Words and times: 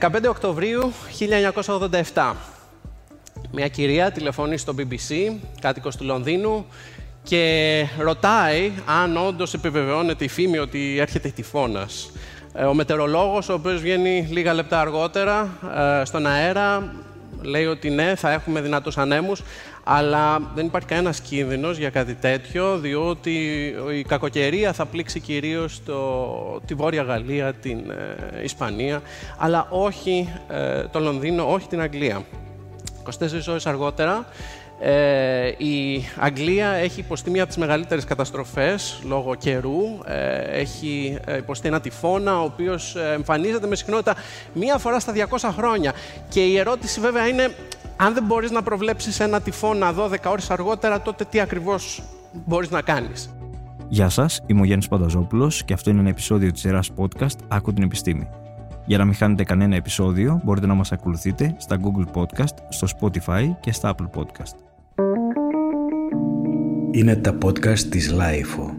15 0.00 0.08
Οκτωβρίου 0.28 0.92
1987. 2.14 2.32
Μια 3.52 3.68
κυρία 3.68 4.12
τηλεφωνεί 4.12 4.56
στο 4.56 4.74
BBC, 4.78 5.32
κάτοικος 5.60 5.96
του 5.96 6.04
Λονδίνου, 6.04 6.66
και 7.22 7.86
ρωτάει 7.98 8.72
αν 8.86 9.16
όντως 9.16 9.54
επιβεβαιώνεται 9.54 10.24
η 10.24 10.28
φήμη 10.28 10.58
ότι 10.58 10.98
έρχεται 10.98 11.28
τυφώνας. 11.28 12.10
Ε, 12.54 12.64
ο 12.64 12.74
μετεωρολόγος, 12.74 13.48
ο 13.48 13.52
οποίος 13.52 13.80
βγαίνει 13.80 14.26
λίγα 14.30 14.54
λεπτά 14.54 14.80
αργότερα 14.80 15.58
ε, 16.00 16.04
στον 16.04 16.26
αέρα, 16.26 16.94
λέει 17.42 17.66
ότι 17.66 17.90
ναι, 17.90 18.14
θα 18.14 18.32
έχουμε 18.32 18.60
δυνατούς 18.60 18.98
ανέμους, 18.98 19.42
αλλά 19.88 20.38
δεν 20.54 20.66
υπάρχει 20.66 20.88
κανένας 20.88 21.20
κίνδυνος 21.20 21.78
για 21.78 21.90
κάτι 21.90 22.14
τέτοιο, 22.14 22.78
διότι 22.78 23.30
η 23.98 24.02
κακοκαιρία 24.02 24.72
θα 24.72 24.86
πλήξει 24.86 25.20
κυρίως 25.20 25.82
το, 25.84 26.60
τη 26.66 26.74
Βόρεια 26.74 27.02
Γαλλία, 27.02 27.52
την 27.52 27.90
ε, 27.90 28.42
Ισπανία, 28.42 29.02
αλλά 29.38 29.66
όχι 29.70 30.32
το 30.90 31.00
Λονδίνο, 31.00 31.52
όχι 31.52 31.68
την 31.68 31.80
Αγγλία. 31.80 32.22
24 33.04 33.48
ώρες 33.48 33.66
αργότερα, 33.66 34.26
ε, 34.80 35.48
η 35.48 36.04
Αγγλία 36.18 36.68
έχει 36.68 37.00
υποστεί 37.00 37.30
μία 37.30 37.42
από 37.42 37.52
τις 37.52 37.60
μεγαλύτερες 37.60 38.04
καταστροφές 38.04 39.00
λόγω 39.04 39.34
καιρού. 39.34 39.98
Ε, 40.06 40.38
έχει 40.38 41.18
ε, 41.26 41.36
υποστεί 41.36 41.68
ένα 41.68 41.80
τυφώνα, 41.80 42.40
ο 42.40 42.44
οποίος 42.44 42.96
ε, 42.96 43.12
εμφανίζεται 43.12 43.66
με 43.66 43.76
συχνότητα 43.76 44.14
μία 44.52 44.78
φορά 44.78 45.00
στα 45.00 45.12
200 45.30 45.50
χρόνια. 45.56 45.92
Και 46.28 46.44
η 46.44 46.58
ερώτηση 46.58 47.00
βέβαια 47.00 47.26
είναι, 47.26 47.54
αν 47.96 48.14
δεν 48.14 48.24
μπορείς 48.24 48.50
να 48.50 48.62
προβλέψεις 48.62 49.20
ένα 49.20 49.40
τυφώνα 49.40 49.94
12 49.94 50.30
ώρες 50.30 50.50
αργότερα, 50.50 51.02
τότε 51.02 51.24
τι 51.24 51.40
ακριβώς 51.40 52.02
μπορείς 52.46 52.70
να 52.70 52.82
κάνεις; 52.82 53.30
Γεια 53.88 54.08
σας, 54.08 54.40
είμαι 54.46 54.60
ο 54.60 54.64
Γιάννης 54.64 54.88
Πανταζόπουλος 54.88 55.64
και 55.64 55.72
αυτό 55.72 55.90
είναι 55.90 56.00
ένα 56.00 56.08
επεισόδιο 56.08 56.52
της 56.52 56.60
σειράς 56.60 56.90
podcast 56.96 57.36
«Άκου 57.48 57.72
την 57.72 57.82
επιστήμη». 57.82 58.28
Για 58.86 58.98
να 58.98 59.04
μην 59.04 59.14
χάνετε 59.14 59.44
κανένα 59.44 59.76
επεισόδιο, 59.76 60.40
μπορείτε 60.44 60.66
να 60.66 60.74
μας 60.74 60.92
ακολουθείτε 60.92 61.56
στα 61.58 61.80
Google 61.80 62.20
Podcast, 62.20 62.54
στο 62.68 62.86
Spotify 63.00 63.50
και 63.60 63.72
στα 63.72 63.94
Apple 63.94 64.20
Podcast. 64.20 64.54
Είναι 66.90 67.16
τα 67.16 67.38
podcast 67.44 67.78
της 67.78 68.14
Lifeo. 68.14 68.70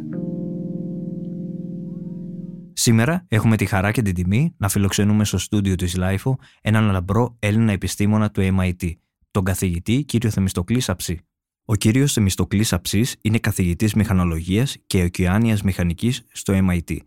Σήμερα 2.73 3.25
έχουμε 3.27 3.55
τη 3.55 3.65
χαρά 3.65 3.91
και 3.91 4.01
την 4.01 4.13
τιμή 4.13 4.53
να 4.57 4.69
φιλοξενούμε 4.69 5.25
στο 5.25 5.37
στούντιο 5.37 5.75
της 5.75 5.97
Lifeo 5.99 6.31
έναν 6.61 6.91
λαμπρό 6.91 7.35
Έλληνα 7.39 7.71
επιστήμονα 7.71 8.31
του 8.31 8.41
MIT, 8.41 8.91
τον 9.37 9.45
καθηγητή 9.45 10.03
κύριο 10.03 10.29
Θεμιστοκλής 10.29 10.89
Αψή. 10.89 11.19
Ο 11.65 11.75
κύριος 11.75 12.13
Θεμιστοκλής 12.13 12.73
Αψής 12.73 13.15
είναι 13.21 13.37
καθηγητής 13.39 13.93
μηχανολογίας 13.93 14.77
και 14.87 15.03
ωκεάνιας 15.03 15.61
μηχανικής 15.61 16.23
στο 16.31 16.53
MIT. 16.69 16.97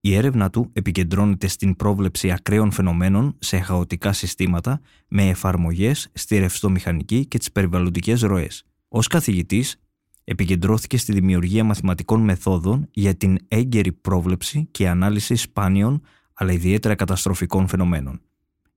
Η 0.00 0.14
έρευνα 0.14 0.50
του 0.50 0.70
επικεντρώνεται 0.72 1.46
στην 1.46 1.76
πρόβλεψη 1.76 2.30
ακραίων 2.30 2.70
φαινομένων 2.70 3.36
σε 3.38 3.58
χαοτικά 3.58 4.12
συστήματα 4.12 4.80
με 5.08 5.28
εφαρμογές 5.28 6.08
στη 6.12 6.38
ρευστομηχανική 6.38 7.26
και 7.26 7.38
τις 7.38 7.52
περιβαλλοντικές 7.52 8.20
ροές. 8.20 8.64
Ως 8.88 9.06
καθηγητής, 9.06 9.76
επικεντρώθηκε 10.24 10.96
στη 10.96 11.12
δημιουργία 11.12 11.64
μαθηματικών 11.64 12.20
μεθόδων 12.20 12.88
για 12.90 13.14
την 13.14 13.38
έγκαιρη 13.48 13.92
πρόβλεψη 13.92 14.68
και 14.70 14.88
ανάλυση 14.88 15.34
σπάνιων 15.34 16.02
αλλά 16.34 16.52
ιδιαίτερα 16.52 16.94
καταστροφικών 16.94 17.68
φαινομένων. 17.68 18.20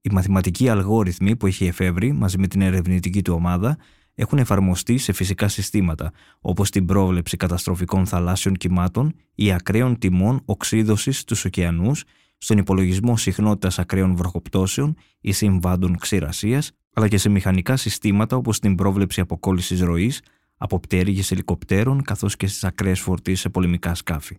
Οι 0.01 0.09
μαθηματικοί 0.11 0.69
αλγόριθμοι 0.69 1.35
που 1.35 1.47
έχει 1.47 1.65
εφεύρει 1.65 2.11
μαζί 2.11 2.37
με 2.37 2.47
την 2.47 2.61
ερευνητική 2.61 3.21
του 3.21 3.33
ομάδα 3.33 3.77
έχουν 4.15 4.37
εφαρμοστεί 4.37 4.97
σε 4.97 5.13
φυσικά 5.13 5.47
συστήματα, 5.47 6.11
όπως 6.41 6.69
την 6.69 6.85
πρόβλεψη 6.85 7.37
καταστροφικών 7.37 8.05
θαλάσσιων 8.05 8.55
κυμάτων 8.55 9.13
ή 9.35 9.51
ακραίων 9.51 9.97
τιμών 9.97 10.41
οξύδωσης 10.45 11.19
στους 11.19 11.45
ωκεανούς, 11.45 12.03
στον 12.37 12.57
υπολογισμό 12.57 13.17
συχνότητας 13.17 13.79
ακραίων 13.79 14.15
βροχοπτώσεων 14.15 14.95
ή 15.21 15.31
συμβάντων 15.31 15.97
ξηρασίας, 15.97 16.71
αλλά 16.93 17.07
και 17.07 17.17
σε 17.17 17.29
μηχανικά 17.29 17.77
συστήματα 17.77 18.35
όπως 18.35 18.59
την 18.59 18.75
πρόβλεψη 18.75 19.21
αποκόλλησης 19.21 19.81
ροής, 19.81 20.21
από 20.57 20.79
πτέρυγε 20.79 21.21
ελικοπτέρων 21.29 22.01
καθώς 22.01 22.35
και 22.35 22.47
στις 22.47 22.63
ακραίες 22.63 22.99
φορτίσεις 22.99 23.39
σε 23.39 23.49
πολεμικά 23.49 23.95
σκάφη. 23.95 24.37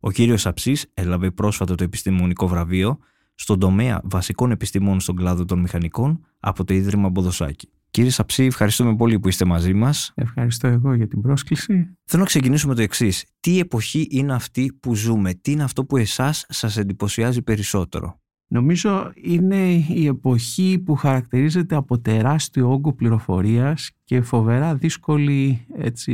Ο 0.00 0.10
κύριος 0.10 0.46
Αψής 0.46 0.86
έλαβε 0.94 1.30
πρόσφατα 1.30 1.74
το 1.74 1.84
επιστημονικό 1.84 2.48
βραβείο 2.48 2.98
στον 3.34 3.58
τομέα 3.58 4.00
βασικών 4.04 4.50
επιστημών 4.50 5.00
στον 5.00 5.16
κλάδο 5.16 5.44
των 5.44 5.60
μηχανικών 5.60 6.26
από 6.40 6.64
το 6.64 6.74
Ίδρυμα 6.74 7.08
Μποδοσάκη. 7.08 7.68
Κύριε 7.90 8.10
Σαψή, 8.10 8.44
ευχαριστούμε 8.44 8.96
πολύ 8.96 9.20
που 9.20 9.28
είστε 9.28 9.44
μαζί 9.44 9.74
μας. 9.74 10.12
Ευχαριστώ 10.14 10.66
εγώ 10.66 10.94
για 10.94 11.08
την 11.08 11.20
πρόσκληση. 11.20 11.96
Θέλω 12.04 12.22
να 12.22 12.28
ξεκινήσουμε 12.28 12.74
το 12.74 12.82
εξής. 12.82 13.24
Τι 13.40 13.58
εποχή 13.58 14.06
είναι 14.10 14.34
αυτή 14.34 14.78
που 14.80 14.94
ζούμε, 14.94 15.34
τι 15.34 15.52
είναι 15.52 15.62
αυτό 15.62 15.84
που 15.84 15.96
εσάς 15.96 16.44
σας 16.48 16.76
εντυπωσιάζει 16.76 17.42
περισσότερο; 17.42 18.20
Νομίζω 18.52 19.12
είναι 19.14 19.84
η 19.88 20.06
εποχή 20.06 20.82
που 20.84 20.94
χαρακτηρίζεται 20.94 21.74
από 21.74 21.98
τεράστιο 21.98 22.72
όγκο 22.72 22.92
πληροφορίας 22.92 23.90
και 24.04 24.20
φοβερά 24.20 24.74
δύσκολη 24.74 25.66
έτσι, 25.76 26.12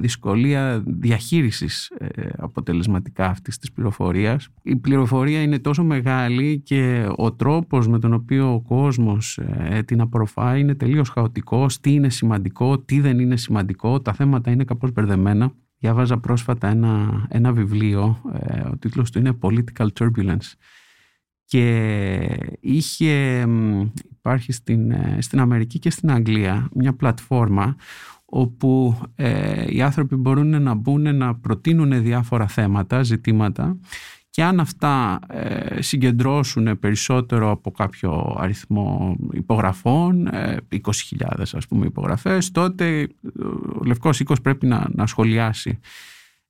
δυσκολία 0.00 0.82
διαχείρισης 0.86 1.90
ε, 1.98 2.28
αποτελεσματικά 2.36 3.26
αυτής 3.26 3.58
της 3.58 3.72
πληροφορίας. 3.72 4.48
Η 4.62 4.76
πληροφορία 4.76 5.42
είναι 5.42 5.58
τόσο 5.58 5.84
μεγάλη 5.84 6.60
και 6.60 7.08
ο 7.16 7.32
τρόπος 7.32 7.88
με 7.88 7.98
τον 7.98 8.12
οποίο 8.12 8.52
ο 8.52 8.60
κόσμος 8.60 9.38
ε, 9.38 9.82
την 9.82 10.00
απορροφάει 10.00 10.60
είναι 10.60 10.74
τελείως 10.74 11.08
χαοτικός, 11.08 11.80
τι 11.80 11.92
είναι 11.92 12.10
σημαντικό, 12.10 12.78
τι 12.78 13.00
δεν 13.00 13.18
είναι 13.18 13.36
σημαντικό, 13.36 14.00
τα 14.00 14.12
θέματα 14.12 14.50
είναι 14.50 14.64
κάπως 14.64 14.92
μπερδεμένα. 14.92 15.52
Διάβαζα 15.78 16.18
πρόσφατα 16.18 16.68
ένα, 16.68 17.24
ένα 17.28 17.52
βιβλίο, 17.52 18.22
ε, 18.32 18.60
ο 18.60 18.76
τίτλος 18.78 19.10
του 19.10 19.18
είναι 19.18 19.38
Political 19.40 19.86
Turbulence 19.98 20.52
και 21.52 22.36
είχε, 22.60 23.46
υπάρχει 24.10 24.52
στην, 24.52 24.90
ε, 24.90 25.18
στην 25.20 25.40
Αμερική 25.40 25.78
και 25.78 25.90
στην 25.90 26.10
Αγγλία 26.10 26.68
μια 26.74 26.92
πλατφόρμα 26.92 27.76
όπου 28.24 29.00
ε, 29.14 29.64
οι 29.68 29.82
άνθρωποι 29.82 30.16
μπορούν 30.16 30.62
να 30.62 30.74
μπουν 30.74 31.16
να 31.16 31.34
προτείνουν 31.34 32.02
διάφορα 32.02 32.46
θέματα, 32.46 33.02
ζητήματα 33.02 33.78
και 34.30 34.42
αν 34.42 34.60
αυτά 34.60 35.18
ε, 35.28 35.82
συγκεντρώσουν 35.82 36.78
περισσότερο 36.78 37.50
από 37.50 37.70
κάποιο 37.70 38.36
αριθμό 38.38 39.16
υπογραφών, 39.32 40.28
20.000 40.70 40.80
ας 41.52 41.66
πούμε 41.68 41.86
υπογραφές, 41.86 42.50
τότε 42.50 43.08
ο 43.80 43.84
Λευκός 43.84 44.20
Οίκος 44.20 44.40
πρέπει 44.40 44.66
να, 44.66 44.88
να 44.92 45.06
σχολιάσει 45.06 45.78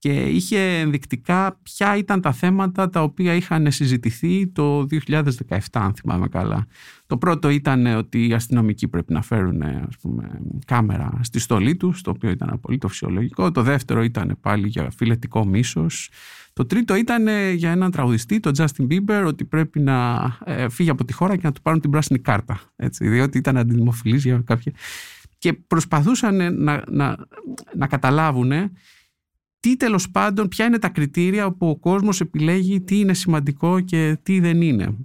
και 0.02 0.12
είχε 0.12 0.58
ενδεικτικά 0.58 1.58
ποια 1.62 1.96
ήταν 1.96 2.20
τα 2.20 2.32
θέματα 2.32 2.88
τα 2.88 3.02
οποία 3.02 3.34
είχαν 3.34 3.70
συζητηθεί 3.70 4.46
το 4.48 4.86
2017 4.90 5.58
αν 5.72 5.94
θυμάμαι 5.94 6.28
καλά. 6.28 6.66
Το 7.06 7.16
πρώτο 7.18 7.48
ήταν 7.48 7.86
ότι 7.86 8.26
οι 8.26 8.32
αστυνομικοί 8.32 8.88
πρέπει 8.88 9.12
να 9.12 9.22
φέρουν 9.22 9.62
ας 9.62 9.96
πούμε, 10.00 10.40
κάμερα 10.66 11.20
στη 11.22 11.38
στολή 11.38 11.76
τους, 11.76 12.02
το 12.02 12.10
οποίο 12.10 12.30
ήταν 12.30 12.50
απολύτως 12.52 12.90
φυσιολογικό. 12.90 13.50
Το 13.50 13.62
δεύτερο 13.62 14.02
ήταν 14.02 14.38
πάλι 14.40 14.68
για 14.68 14.90
φιλετικό 14.96 15.46
μίσος. 15.46 16.10
Το 16.52 16.66
τρίτο 16.66 16.94
ήταν 16.94 17.26
για 17.54 17.70
έναν 17.70 17.90
τραγουδιστή, 17.90 18.40
τον 18.40 18.52
Justin 18.56 18.86
Bieber, 18.90 19.24
ότι 19.26 19.44
πρέπει 19.44 19.80
να 19.80 20.22
ε, 20.44 20.68
φύγει 20.68 20.90
από 20.90 21.04
τη 21.04 21.12
χώρα 21.12 21.36
και 21.36 21.42
να 21.46 21.52
του 21.52 21.62
πάρουν 21.62 21.80
την 21.80 21.90
πράσινη 21.90 22.18
κάρτα. 22.18 22.60
Έτσι, 22.76 23.08
διότι 23.08 23.38
ήταν 23.38 23.56
αντιδημοφιλής 23.56 24.24
για 24.24 24.42
κάποια... 24.44 24.72
Και 25.38 25.52
προσπαθούσαν 25.52 26.62
να, 26.62 26.84
να, 26.88 27.16
να 27.76 27.86
καταλάβουν 27.86 28.52
τι 29.62 29.76
τέλος 29.76 30.10
πάντων, 30.10 30.48
ποια 30.48 30.64
είναι 30.64 30.78
τα 30.78 30.88
κριτήρια 30.88 31.46
όπου 31.46 31.68
ο 31.68 31.76
κόσμος 31.76 32.20
επιλέγει 32.20 32.80
τι 32.80 32.98
είναι 32.98 33.14
σημαντικό 33.14 33.80
και 33.80 34.18
τι 34.22 34.40
δεν 34.40 34.62
είναι. 34.62 34.96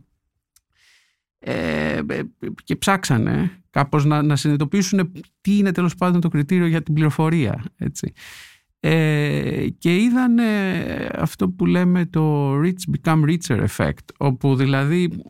Ε, 1.40 2.00
ε 2.08 2.22
και 2.64 2.76
ψάξανε 2.76 3.52
κάπως 3.70 4.06
να, 4.06 4.22
να 4.22 4.36
συνειδητοποιήσουν 4.36 5.12
τι 5.42 5.58
είναι 5.58 5.72
τέλος 5.72 5.96
πάντων 5.96 6.22
το 6.22 6.28
κριτήριο 6.28 6.66
για 6.66 6.82
την 6.82 6.94
πληροφορία. 6.94 7.64
Έτσι. 7.78 8.14
Ε, 8.80 9.68
και 9.78 9.96
είδαν 9.96 10.38
αυτό 11.14 11.50
που 11.50 11.66
λέμε 11.66 12.06
το 12.06 12.54
rich 12.60 12.96
become 12.96 13.24
richer 13.24 13.66
effect, 13.68 14.06
όπου 14.18 14.56
δηλαδή 14.56 15.24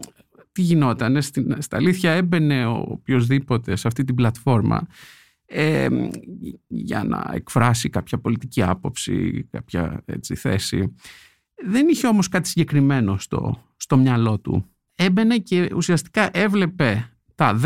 τι 0.51 0.61
γινόταν, 0.61 1.21
στα 1.57 1.77
αλήθεια 1.77 2.11
έμπαινε 2.11 2.65
ο 2.65 2.85
οποιοδήποτε 2.87 3.75
σε 3.75 3.87
αυτή 3.87 4.03
την 4.03 4.15
πλατφόρμα 4.15 4.87
για 6.67 7.03
να 7.03 7.31
εκφράσει 7.33 7.89
κάποια 7.89 8.17
πολιτική 8.17 8.61
άποψη, 8.61 9.47
κάποια 9.51 10.01
έτσι, 10.05 10.35
θέση. 10.35 10.93
Δεν 11.65 11.87
είχε 11.87 12.07
όμως 12.07 12.27
κάτι 12.27 12.47
συγκεκριμένο 12.47 13.17
στο, 13.17 13.63
στο 13.77 13.97
μυαλό 13.97 14.39
του. 14.39 14.65
Έμπαινε 14.95 15.37
και 15.37 15.69
ουσιαστικά 15.75 16.29
έβλεπε 16.33 17.11
τα 17.35 17.59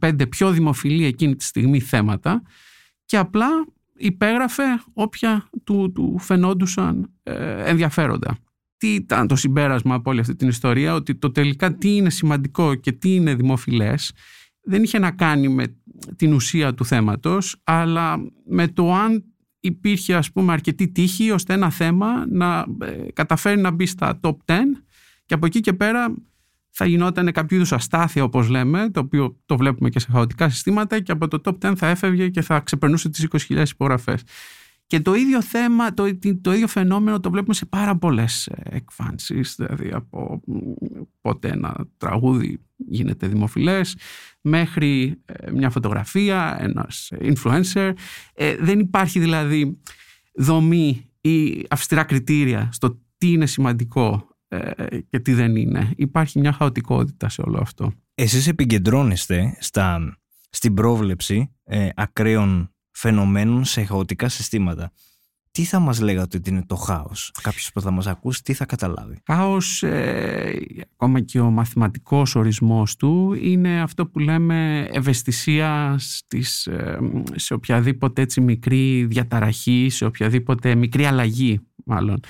10-15 0.00 0.28
πιο 0.28 0.50
δημοφιλή 0.50 1.04
εκείνη 1.04 1.36
τη 1.36 1.44
στιγμή 1.44 1.80
θέματα 1.80 2.42
και 3.04 3.16
απλά 3.16 3.48
υπέγραφε 3.96 4.62
όποια 4.92 5.48
του, 5.64 5.92
του 5.94 6.18
φαινόντουσαν 6.18 7.12
ε, 7.22 7.70
ενδιαφέροντα. 7.70 8.38
Τι 8.76 8.94
ήταν 8.94 9.26
το 9.26 9.36
συμπέρασμα 9.36 9.94
από 9.94 10.10
όλη 10.10 10.20
αυτή 10.20 10.36
την 10.36 10.48
ιστορία, 10.48 10.94
ότι 10.94 11.14
το 11.14 11.30
τελικά 11.30 11.74
τι 11.74 11.96
είναι 11.96 12.10
σημαντικό 12.10 12.74
και 12.74 12.92
τι 12.92 13.14
είναι 13.14 13.34
δημοφιλές 13.34 14.12
δεν 14.66 14.82
είχε 14.82 14.98
να 14.98 15.10
κάνει 15.10 15.48
με 15.48 15.76
την 16.16 16.32
ουσία 16.32 16.74
του 16.74 16.84
θέματος, 16.84 17.60
αλλά 17.64 18.16
με 18.46 18.68
το 18.68 18.94
αν 18.94 19.24
υπήρχε 19.60 20.14
ας 20.14 20.32
πούμε 20.32 20.52
αρκετή 20.52 20.88
τύχη 20.88 21.30
ώστε 21.30 21.52
ένα 21.52 21.70
θέμα 21.70 22.26
να 22.28 22.66
ε, 22.80 23.12
καταφέρει 23.12 23.60
να 23.60 23.70
μπει 23.70 23.86
στα 23.86 24.20
top 24.22 24.36
10 24.44 24.54
και 25.26 25.34
από 25.34 25.46
εκεί 25.46 25.60
και 25.60 25.72
πέρα 25.72 26.14
θα 26.70 26.86
γινόταν 26.86 27.32
κάποιο 27.32 27.56
είδους 27.56 27.72
αστάθεια, 27.72 28.24
όπως 28.24 28.48
λέμε, 28.48 28.90
το 28.90 29.00
οποίο 29.00 29.40
το 29.46 29.56
βλέπουμε 29.56 29.88
και 29.88 29.98
σε 29.98 30.06
χαοτικά 30.10 30.48
συστήματα, 30.48 31.00
και 31.00 31.12
από 31.12 31.28
το 31.28 31.40
top 31.44 31.70
10 31.70 31.74
θα 31.76 31.86
έφευγε 31.86 32.28
και 32.28 32.40
θα 32.40 32.60
ξεπερνούσε 32.60 33.08
τις 33.08 33.28
20.000 33.48 33.64
υπογραφές. 33.70 34.22
Και 34.86 35.00
το 35.00 35.14
ίδιο 35.14 35.42
θέμα, 35.42 35.94
το, 35.94 36.18
το 36.40 36.52
ίδιο 36.52 36.66
φαινόμενο 36.66 37.20
το 37.20 37.30
βλέπουμε 37.30 37.54
σε 37.54 37.66
πάρα 37.66 37.96
πολλές 37.96 38.50
εκφάνσεις. 38.62 39.54
Δηλαδή 39.56 39.90
από 39.92 40.40
πότε 41.20 41.48
ένα 41.48 41.86
τραγούδι 41.96 42.60
γίνεται 42.88 43.26
δημοφιλές 43.26 43.96
μέχρι 44.40 45.20
ε, 45.24 45.50
μια 45.50 45.70
φωτογραφία, 45.70 46.56
ένας 46.60 47.12
influencer. 47.20 47.92
Ε, 48.34 48.56
δεν 48.56 48.78
υπάρχει 48.78 49.18
δηλαδή 49.18 49.80
δομή 50.34 51.10
ή 51.20 51.66
αυστηρά 51.70 52.04
κριτήρια 52.04 52.68
στο 52.72 53.00
τι 53.18 53.32
είναι 53.32 53.46
σημαντικό 53.46 54.28
ε, 54.48 55.00
και 55.08 55.18
τι 55.18 55.32
δεν 55.32 55.56
είναι. 55.56 55.92
Υπάρχει 55.96 56.38
μια 56.38 56.52
χαοτικότητα 56.52 57.28
σε 57.28 57.42
όλο 57.42 57.58
αυτό. 57.58 57.92
Εσείς 58.14 58.46
επικεντρώνεστε 58.46 59.56
στα, 59.60 60.18
στην 60.50 60.74
πρόβλεψη 60.74 61.50
ε, 61.64 61.88
ακραίων 61.94 62.74
φαινομένων 62.90 63.64
σε 63.64 63.84
χαοτικά 63.84 64.28
συστήματα. 64.28 64.92
Τι 65.56 65.64
θα 65.64 65.78
μας 65.78 66.00
λέγατε 66.00 66.36
ότι 66.36 66.50
είναι 66.50 66.64
το 66.66 66.74
χάος; 66.74 67.32
Κάποιος 67.42 67.70
που 67.72 67.80
θα 67.80 67.90
μας 67.90 68.06
ακούσει 68.06 68.42
τι 68.42 68.52
θα 68.52 68.64
καταλάβει; 68.64 69.18
Χάος, 69.26 69.82
ε, 69.82 70.60
ακόμα 70.92 71.20
και 71.20 71.40
ο 71.40 71.50
μαθηματικός 71.50 72.34
ορισμός 72.34 72.96
του, 72.96 73.36
είναι 73.42 73.80
αυτό 73.80 74.06
που 74.06 74.18
λέμε 74.18 74.88
ευαισθησία 74.92 75.96
στις, 75.98 76.66
ε, 76.66 76.98
σε 77.34 77.54
οποιαδήποτε 77.54 78.22
έτσι 78.22 78.40
μικρή 78.40 79.04
διαταραχή, 79.04 79.88
σε 79.90 80.04
οποιαδήποτε 80.04 80.74
μικρή 80.74 81.06
αλλαγή 81.06 81.60
μάλλον 81.84 82.20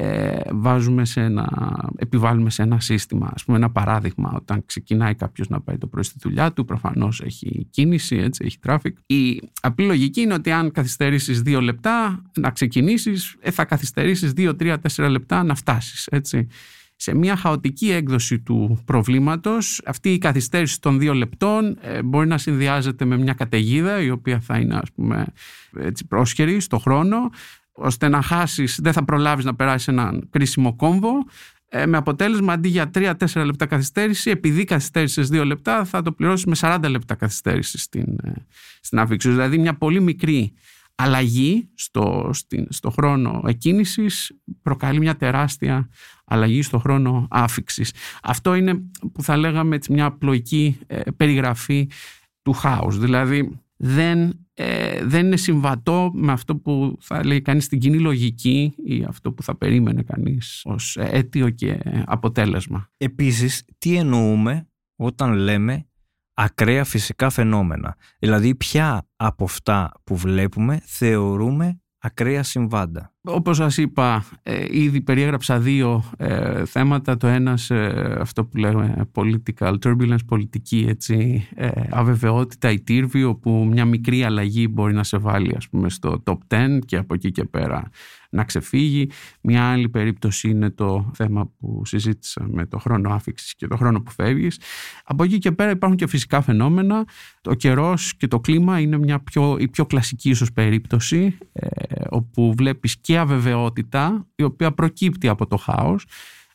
ε, 0.00 0.40
βάζουμε 0.52 1.04
σε 1.04 1.20
ένα, 1.20 1.48
επιβάλλουμε 1.96 2.50
σε 2.50 2.62
ένα 2.62 2.80
σύστημα. 2.80 3.30
Ας 3.34 3.44
πούμε 3.44 3.56
ένα 3.56 3.70
παράδειγμα, 3.70 4.32
όταν 4.34 4.62
ξεκινάει 4.66 5.14
κάποιος 5.14 5.48
να 5.48 5.60
πάει 5.60 5.78
το 5.78 5.86
πρωί 5.86 6.02
στη 6.02 6.18
δουλειά 6.20 6.52
του, 6.52 6.64
προφανώς 6.64 7.20
έχει 7.20 7.66
κίνηση, 7.70 8.16
έτσι, 8.16 8.44
έχει 8.46 8.58
traffic. 8.66 8.92
Η 9.06 9.42
απλή 9.60 9.86
λογική 9.86 10.20
είναι 10.20 10.34
ότι 10.34 10.50
αν 10.50 10.70
καθυστερήσεις 10.70 11.42
δύο 11.42 11.60
λεπτά 11.60 12.22
να 12.36 12.50
ξεκινήσεις, 12.50 13.36
ε, 13.40 13.50
θα 13.50 13.64
καθυστερήσεις 13.64 14.32
δύο, 14.32 14.56
τρία, 14.56 14.78
τέσσερα 14.78 15.08
λεπτά 15.08 15.42
να 15.42 15.54
φτάσεις, 15.54 16.06
έτσι. 16.06 16.46
Σε 17.00 17.14
μια 17.14 17.36
χαοτική 17.36 17.90
έκδοση 17.90 18.38
του 18.38 18.82
προβλήματος, 18.84 19.82
αυτή 19.86 20.12
η 20.12 20.18
καθυστέρηση 20.18 20.80
των 20.80 20.98
δύο 20.98 21.14
λεπτών 21.14 21.78
ε, 21.80 22.02
μπορεί 22.02 22.26
να 22.26 22.38
συνδυάζεται 22.38 23.04
με 23.04 23.18
μια 23.18 23.32
καταιγίδα, 23.32 24.02
η 24.02 24.10
οποία 24.10 24.40
θα 24.40 24.58
είναι 24.58 24.76
ας 24.76 24.92
πούμε 24.94 25.26
έτσι, 25.78 26.06
πρόσχερη 26.06 26.60
στο 26.60 26.78
χρόνο, 26.78 27.16
ώστε 27.78 28.08
να 28.08 28.22
χάσεις, 28.22 28.78
δεν 28.82 28.92
θα 28.92 29.04
προλάβεις 29.04 29.44
να 29.44 29.54
περάσεις 29.54 29.88
έναν 29.88 30.28
κρίσιμο 30.30 30.76
κόμβο 30.76 31.10
ε, 31.68 31.86
με 31.86 31.96
αποτέλεσμα 31.96 32.52
αντί 32.52 32.68
για 32.68 32.90
3-4 32.94 33.14
λεπτά 33.44 33.66
καθυστέρηση, 33.66 34.30
επειδή 34.30 34.64
καθυστέρησες 34.64 35.28
2 35.32 35.44
λεπτά, 35.44 35.84
θα 35.84 36.02
το 36.02 36.12
πληρώσεις 36.12 36.44
με 36.44 36.56
40 36.60 36.84
λεπτά 36.88 37.14
καθυστέρηση 37.14 37.78
στην, 37.78 38.18
ε, 38.22 38.32
στην 38.80 38.98
αφήξη. 38.98 39.28
Δηλαδή, 39.28 39.58
μια 39.58 39.74
πολύ 39.74 40.00
μικρή 40.00 40.52
αλλαγή 40.94 41.68
στο, 41.74 42.30
στην, 42.32 42.66
στο 42.70 42.90
χρόνο 42.90 43.42
εκκίνησης 43.46 44.32
προκαλεί 44.62 44.98
μια 44.98 45.16
τεράστια 45.16 45.88
αλλαγή 46.24 46.62
στο 46.62 46.78
χρόνο 46.78 47.26
άφηξης. 47.30 47.92
Αυτό 48.22 48.54
είναι 48.54 48.74
που 49.12 49.22
θα 49.22 49.36
λέγαμε 49.36 49.78
μια 49.90 50.04
απλοϊκή 50.04 50.78
ε, 50.86 51.00
περιγραφή 51.16 51.90
του 52.42 52.52
χάους. 52.52 52.98
Δηλαδή, 52.98 53.60
δεν, 53.76 54.47
ε, 54.60 55.04
δεν 55.04 55.26
είναι 55.26 55.36
συμβατό 55.36 56.10
με 56.14 56.32
αυτό 56.32 56.56
που 56.56 56.96
θα 57.00 57.26
λέει 57.26 57.42
κανείς 57.42 57.64
στην 57.64 57.78
κοινή 57.78 57.98
λογική 57.98 58.74
ή 58.84 59.04
αυτό 59.08 59.32
που 59.32 59.42
θα 59.42 59.56
περίμενε 59.56 60.02
κανείς 60.02 60.62
ως 60.64 60.96
αίτιο 61.00 61.50
και 61.50 61.80
αποτέλεσμα. 62.06 62.90
Επίσης, 62.96 63.64
τι 63.78 63.96
εννοούμε 63.96 64.68
όταν 64.96 65.32
λέμε 65.32 65.86
ακραία 66.34 66.84
φυσικά 66.84 67.30
φαινόμενα; 67.30 67.96
Δηλαδή, 68.18 68.54
ποια 68.54 69.08
από 69.16 69.44
αυτά 69.44 69.92
που 70.04 70.16
βλέπουμε 70.16 70.80
θεωρούμε 70.84 71.80
ακραία 71.98 72.42
συμβάντα; 72.42 73.14
Όπως 73.22 73.56
σας 73.56 73.76
είπα, 73.76 74.24
ε, 74.42 74.64
ήδη 74.70 75.00
περιέγραψα 75.00 75.58
δύο 75.58 76.04
ε, 76.16 76.64
θέματα. 76.64 77.16
Το 77.16 77.26
ένας 77.26 77.70
αυτό 78.18 78.44
που 78.44 78.56
λέμε 78.56 79.08
political 79.14 79.74
turbulence, 79.84 80.24
πολιτική 80.26 80.86
έτσι, 80.88 81.48
ε, 81.54 81.70
αβεβαιότητα 81.90 82.70
ή 82.70 82.80
τύρβη, 82.80 83.24
όπου 83.24 83.50
μια 83.70 83.84
μικρή 83.84 84.24
αλλαγή 84.24 84.68
μπορεί 84.70 84.94
να 84.94 85.02
σε 85.04 85.18
βάλει 85.18 85.54
ας 85.56 85.68
πούμε, 85.68 85.88
στο 85.88 86.22
top 86.26 86.38
10 86.48 86.78
και 86.86 86.96
από 86.96 87.14
εκεί 87.14 87.30
και 87.30 87.44
πέρα 87.44 87.90
να 88.30 88.44
ξεφύγει. 88.44 89.10
Μια 89.40 89.64
άλλη 89.64 89.88
περίπτωση 89.88 90.48
είναι 90.48 90.70
το 90.70 91.10
θέμα 91.14 91.50
που 91.58 91.82
συζήτησα 91.84 92.46
με 92.50 92.66
το 92.66 92.78
χρόνο 92.78 93.10
άφηξης 93.10 93.54
και 93.54 93.66
το 93.66 93.76
χρόνο 93.76 94.00
που 94.00 94.10
φεύγεις. 94.10 94.60
Από 95.04 95.24
εκεί 95.24 95.38
και 95.38 95.52
πέρα 95.52 95.70
υπάρχουν 95.70 95.96
και 95.98 96.06
φυσικά 96.06 96.40
φαινόμενα. 96.40 97.04
Το 97.40 97.54
καιρός 97.54 98.16
και 98.16 98.26
το 98.26 98.40
κλίμα 98.40 98.80
είναι 98.80 98.98
μια 98.98 99.18
πιο, 99.18 99.56
η 99.58 99.68
πιο 99.68 99.86
κλασική 99.86 100.30
ίσως 100.30 100.52
περίπτωση 100.52 101.38
ε, 101.52 101.66
όπου 102.08 102.54
βλέπεις 102.56 102.96
και 103.08 103.18
αβεβαιότητα 103.18 104.26
η 104.34 104.42
οποία 104.42 104.72
προκύπτει 104.72 105.28
από 105.28 105.46
το 105.46 105.56
χάος 105.56 106.06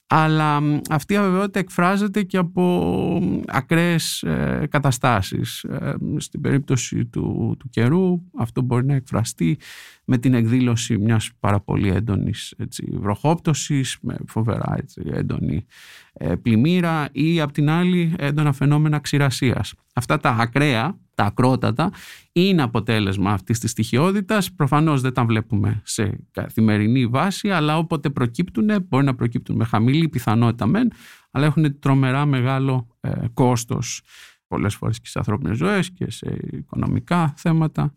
αλλά 0.08 0.62
αυτή 0.90 1.14
η 1.14 1.18
αβεβαιότητα 1.18 1.60
εκφράζεται 1.60 2.24
και 2.24 2.38
από 2.38 3.42
ακραίες 3.48 4.24
ε, 4.24 4.68
καταστάσεις. 4.70 5.64
Ε, 5.64 5.96
στην 6.18 6.42
περίπτωση 6.42 7.06
του, 7.06 7.56
του 7.60 7.70
καιρού 7.70 8.22
αυτό 8.38 8.62
μπορεί 8.62 8.86
να 8.86 8.96
εκφραστεί 8.96 9.58
με 10.06 10.18
την 10.18 10.34
εκδήλωση 10.34 10.98
μιας 10.98 11.32
πάρα 11.40 11.60
πολύ 11.60 11.90
έντονης 11.90 12.54
έτσι, 12.58 12.88
βροχόπτωσης, 12.92 13.98
με 14.02 14.16
φοβερά 14.28 14.74
έτσι, 14.78 15.02
έντονη 15.06 15.66
ε, 16.14 16.36
πλημμύρα 16.36 17.10
ή 17.12 17.42
απ' 17.42 17.52
την 17.52 17.70
άλλη 17.70 18.14
έντονα 18.18 18.54
φαινόμενα 18.54 19.00
ξηρασίας. 19.00 19.74
Αυτά 19.94 20.18
τα 20.18 20.30
ακραία 20.30 20.98
τα 21.16 21.24
ακρότατα 21.24 21.92
είναι 22.32 22.62
αποτέλεσμα 22.62 23.32
αυτής 23.32 23.60
της 23.60 23.72
στοιχειότητας. 23.72 24.54
Προφανώς 24.54 25.02
δεν 25.02 25.14
τα 25.14 25.26
βλέπουμε 25.26 25.82
σε 25.84 26.18
καθημερινή 26.32 27.08
βάση, 27.08 27.50
αλλά 27.50 27.78
όποτε 27.78 28.10
προκύπτουν, 28.10 28.86
μπορεί 28.90 29.06
να 29.06 29.16
προκύπτουν 29.16 29.56
με 29.56 29.66
χαμηλή 29.66 30.10
πιθανότητα 30.10 30.66
μεν, 30.66 30.92
αλλά 31.32 31.46
έχουν 31.46 31.80
τρομερά 31.80 32.26
μεγάλο 32.26 32.88
ε, 33.02 33.12
κόστος 33.34 34.02
πολλές 34.48 34.76
φορές 34.76 35.00
και 35.00 35.08
σε 35.08 35.20
ανθρώπινες 35.20 35.58
ζωές 35.58 35.92
και 35.92 36.12
σε 36.12 36.38
οικονομικά 36.52 37.34
θέματα. 37.38 37.94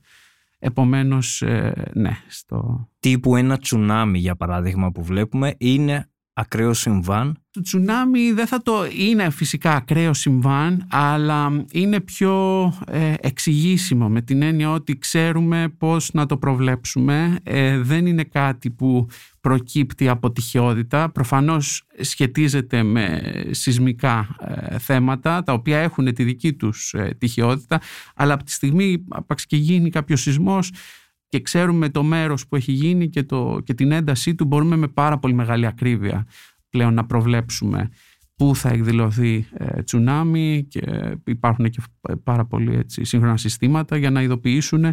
Επομένως, 0.58 1.42
ε, 1.42 1.90
ναι. 1.94 2.16
Στο... 2.28 2.88
Τύπου 3.00 3.36
ένα 3.36 3.58
τσουνάμι, 3.58 4.18
για 4.18 4.36
παράδειγμα, 4.36 4.92
που 4.92 5.04
βλέπουμε, 5.04 5.54
είναι 5.58 6.10
ακραίο 6.38 6.72
συμβάν; 6.72 7.38
Το 7.50 7.60
τσουνάμι 7.60 8.32
δεν 8.32 8.46
θα 8.46 8.62
το 8.62 8.72
είναι 8.96 9.30
φυσικά 9.30 9.74
ακραίο 9.74 10.14
συμβάν, 10.14 10.86
αλλά 10.90 11.64
είναι 11.72 12.00
πιο 12.00 12.34
ε, 12.86 13.14
εξηγήσιμο 13.20 14.08
με 14.08 14.22
την 14.22 14.42
έννοια 14.42 14.72
ότι 14.72 14.98
ξέρουμε 14.98 15.68
πώς 15.78 16.10
να 16.12 16.26
το 16.26 16.36
προβλέψουμε. 16.36 17.38
Ε, 17.42 17.78
δεν 17.78 18.06
είναι 18.06 18.24
κάτι 18.24 18.70
που 18.70 19.06
προκύπτει 19.40 20.08
από 20.08 20.32
τυχαιότητα. 20.32 21.10
Προφανώς 21.10 21.84
σχετίζεται 22.00 22.82
με 22.82 23.22
σεισμικά 23.50 24.36
ε, 24.40 24.78
θέματα, 24.78 25.42
τα 25.42 25.52
οποία 25.52 25.78
έχουν 25.78 26.14
τη 26.14 26.24
δική 26.24 26.52
τους 26.52 26.94
ε, 26.94 27.14
τυχαιότητα, 27.18 27.80
αλλά 28.14 28.34
από 28.34 28.44
τη 28.44 28.52
στιγμή 28.52 28.98
που 28.98 29.34
και 29.46 29.56
γίνει 29.56 29.90
κάποιος 29.90 30.20
σεισμός, 30.20 30.70
και 31.28 31.40
ξέρουμε 31.40 31.88
το 31.88 32.02
μέρος 32.02 32.46
που 32.46 32.56
έχει 32.56 32.72
γίνει 32.72 33.08
και, 33.08 33.22
το, 33.22 33.60
και 33.64 33.74
την 33.74 33.92
έντασή 33.92 34.34
του 34.34 34.44
μπορούμε 34.44 34.76
με 34.76 34.88
πάρα 34.88 35.18
πολύ 35.18 35.34
μεγάλη 35.34 35.66
ακρίβεια 35.66 36.26
πλέον 36.70 36.94
να 36.94 37.06
προβλέψουμε 37.06 37.90
πού 38.36 38.56
θα 38.56 38.68
εκδηλωθεί 38.68 39.46
ε, 39.54 39.82
τσουνάμι 39.82 40.66
και 40.68 40.80
υπάρχουν 41.26 41.70
και 41.70 41.82
πάρα 42.22 42.44
πολλοί 42.44 42.76
έτσι, 42.76 43.04
σύγχρονα 43.04 43.36
συστήματα 43.36 43.96
για 43.96 44.10
να 44.10 44.22
ειδοποιήσουν. 44.22 44.84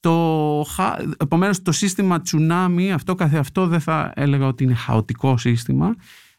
Το, 0.00 0.64
επομένως 1.18 1.62
το 1.62 1.72
σύστημα 1.72 2.20
τσουνάμι 2.20 2.92
αυτό 2.92 3.14
καθεαυτό 3.14 3.66
δεν 3.66 3.80
θα 3.80 4.12
έλεγα 4.14 4.46
ότι 4.46 4.64
είναι 4.64 4.74
χαοτικό 4.74 5.36
σύστημα 5.36 5.94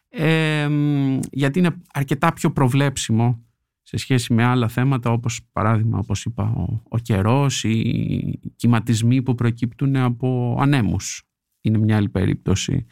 ε, 0.10 0.70
γιατί 1.32 1.60
είναι 1.60 1.76
αρκετά 1.94 2.34
πιο 2.34 2.52
προβλέψιμο 2.52 3.44
σε 3.90 3.98
σχέση 3.98 4.34
με 4.34 4.44
άλλα 4.44 4.68
θέματα 4.68 5.12
όπως 5.12 5.42
παράδειγμα 5.52 5.98
όπως 5.98 6.26
είπα 6.26 6.44
ο, 6.44 6.82
ο 6.90 6.98
καιρός 6.98 7.64
ή 7.64 7.70
οι 7.70 8.40
κυματισμοί 8.56 9.22
που 9.22 9.36
προκύπτουν 9.36 9.96
από 9.96 10.58
ανέμους. 10.60 11.24
Είναι 11.62 11.78
μια 11.78 11.96
άλλη 11.96 12.10
περίπτωση 12.10 12.86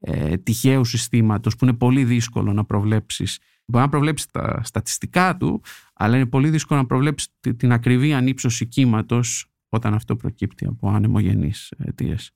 ε, 0.00 0.36
τυχαίου 0.36 0.84
συστήματος 0.84 1.56
που 1.56 1.64
είναι 1.64 1.74
πολύ 1.74 2.04
δύσκολο 2.04 2.52
να 2.52 2.64
προβλέψεις. 2.64 3.38
Μπορεί 3.64 3.84
να 3.84 3.90
προβλέψεις 3.90 4.30
τα 4.30 4.60
στατιστικά 4.64 5.36
του, 5.36 5.60
αλλά 5.94 6.16
είναι 6.16 6.26
πολύ 6.26 6.50
δύσκολο 6.50 6.80
να 6.80 6.86
προβλέψεις 6.86 7.28
την 7.56 7.72
ακριβή 7.72 8.12
ανύψωση 8.12 8.66
κύματος 8.66 9.46
όταν 9.68 9.94
αυτό 9.94 10.16
προκύπτει 10.16 10.66
από 10.66 10.88
ανεμογενείς 10.88 11.72
αιτίες. 11.78 12.32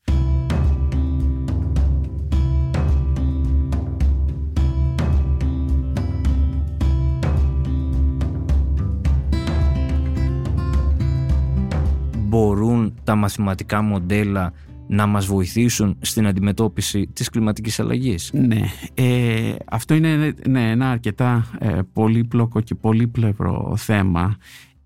Μπορούν 12.92 13.04
τα 13.04 13.14
μαθηματικά 13.14 13.82
μοντέλα 13.82 14.52
να 14.88 15.06
μας 15.06 15.26
βοηθήσουν 15.26 15.96
στην 16.00 16.26
αντιμετώπιση 16.26 17.06
της 17.12 17.28
κλιματικής 17.28 17.80
αλλαγής; 17.80 18.30
Ναι, 18.32 18.61
ε, 18.94 19.54
αυτό 19.70 19.94
είναι 19.94 20.34
ναι, 20.49 20.70
ένα 20.70 20.90
αρκετά 20.90 21.50
ε, 21.58 21.78
πολύπλοκο 21.92 22.61
και 22.61 22.75
πολύπλευρο 22.75 23.75
θέμα. 23.76 24.37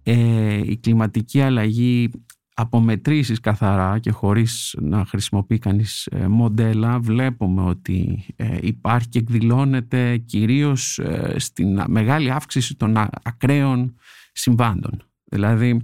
Ε, 0.02 0.60
η 0.64 0.76
κλιματική 0.76 1.40
αλλαγή 1.40 2.10
από 2.58 2.80
μετρήσεις 2.80 3.40
καθαρά 3.40 3.98
και 3.98 4.10
χωρίς 4.10 4.76
να 4.80 5.04
χρησιμοποιεί 5.04 5.58
κανείς 5.58 6.06
ε, 6.06 6.26
μοντέλα 6.28 6.98
βλέπουμε 6.98 7.62
ότι 7.62 8.24
ε, 8.36 8.58
υπάρχει 8.60 9.08
και 9.08 9.18
εκδηλώνεται 9.18 10.16
κυρίως 10.16 11.00
στην 11.36 11.82
μεγάλη 11.86 12.30
αύξηση 12.30 12.76
των 12.76 12.96
ακραίων 13.22 13.94
συμβάντων. 14.32 15.02
Δηλαδή 15.24 15.82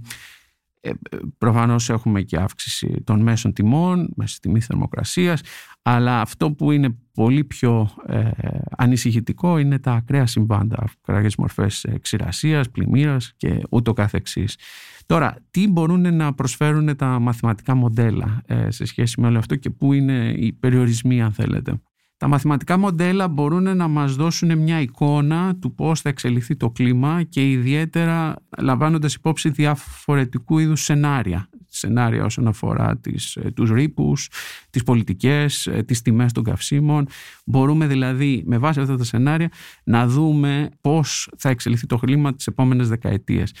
ε, 0.85 0.89
ε, 0.89 1.17
προφανώς 1.37 1.89
έχουμε 1.89 2.21
και 2.21 2.37
αύξηση 2.37 3.01
των 3.03 3.21
μέσων 3.21 3.53
τιμών, 3.53 4.13
μέσα 4.15 4.37
τιμή 4.41 4.59
θερμοκρασίας, 4.59 5.41
αλλά 5.81 6.21
αυτό 6.21 6.51
που 6.51 6.71
είναι 6.71 6.97
πολύ 7.13 7.43
πιο 7.43 7.89
ε, 8.07 8.29
ανησυχητικό 8.77 9.57
είναι 9.57 9.79
τα 9.79 9.91
ακραία 9.91 10.25
συμβάντα, 10.25 10.83
ακραίες 11.01 11.35
μορφές 11.35 11.85
ξηρασίας, 12.01 12.69
πλημμύρας 12.69 13.33
και 13.37 13.61
ούτω 13.69 13.93
καθεξής. 13.93 14.57
Τώρα, 15.05 15.35
τι 15.51 15.67
μπορούν 15.67 16.15
να 16.15 16.33
προσφέρουν 16.33 16.95
τα 16.95 17.19
μαθηματικά 17.19 17.75
μοντέλα 17.75 18.41
ε, 18.45 18.71
σε 18.71 18.85
σχέση 18.85 19.21
με 19.21 19.27
όλο 19.27 19.37
αυτό 19.37 19.55
και 19.55 19.69
πού 19.69 19.93
είναι 19.93 20.33
οι 20.35 20.53
περιορισμοί 20.53 21.21
αν 21.21 21.31
θέλετε; 21.31 21.81
Τα 22.23 22.29
μαθηματικά 22.29 22.77
μοντέλα 22.77 23.27
μπορούν 23.27 23.77
να 23.77 23.87
μας 23.87 24.15
δώσουν 24.15 24.57
μια 24.57 24.81
εικόνα 24.81 25.55
του 25.55 25.75
πώς 25.75 26.01
θα 26.01 26.09
εξελιχθεί 26.09 26.55
το 26.55 26.69
κλίμα 26.69 27.23
και 27.23 27.49
ιδιαίτερα 27.49 28.35
λαμβάνοντας 28.57 29.13
υπόψη 29.13 29.49
διαφορετικού 29.49 30.59
είδους 30.59 30.83
σενάρια. 30.83 31.49
Σενάρια 31.67 32.23
όσον 32.23 32.47
αφορά 32.47 32.97
τις, 32.97 33.35
ε, 33.35 33.51
τους 33.51 33.69
ρήπους, 33.69 34.29
τις 34.69 34.83
πολιτικές, 34.83 35.67
ε, 35.67 35.83
τις 35.83 36.01
τιμές 36.01 36.31
των 36.31 36.43
καυσίμων. 36.43 37.07
Μπορούμε 37.45 37.87
δηλαδή 37.87 38.43
με 38.45 38.57
βάση 38.57 38.79
αυτά 38.79 38.95
τα 38.97 39.03
σενάρια 39.03 39.49
να 39.83 40.07
δούμε 40.07 40.69
πώς 40.81 41.29
θα 41.37 41.49
εξελιχθεί 41.49 41.85
το 41.85 41.97
κλίμα 41.97 42.33
τις 42.35 42.47
επόμενες 42.47 42.89
δεκαετίες. 42.89 43.53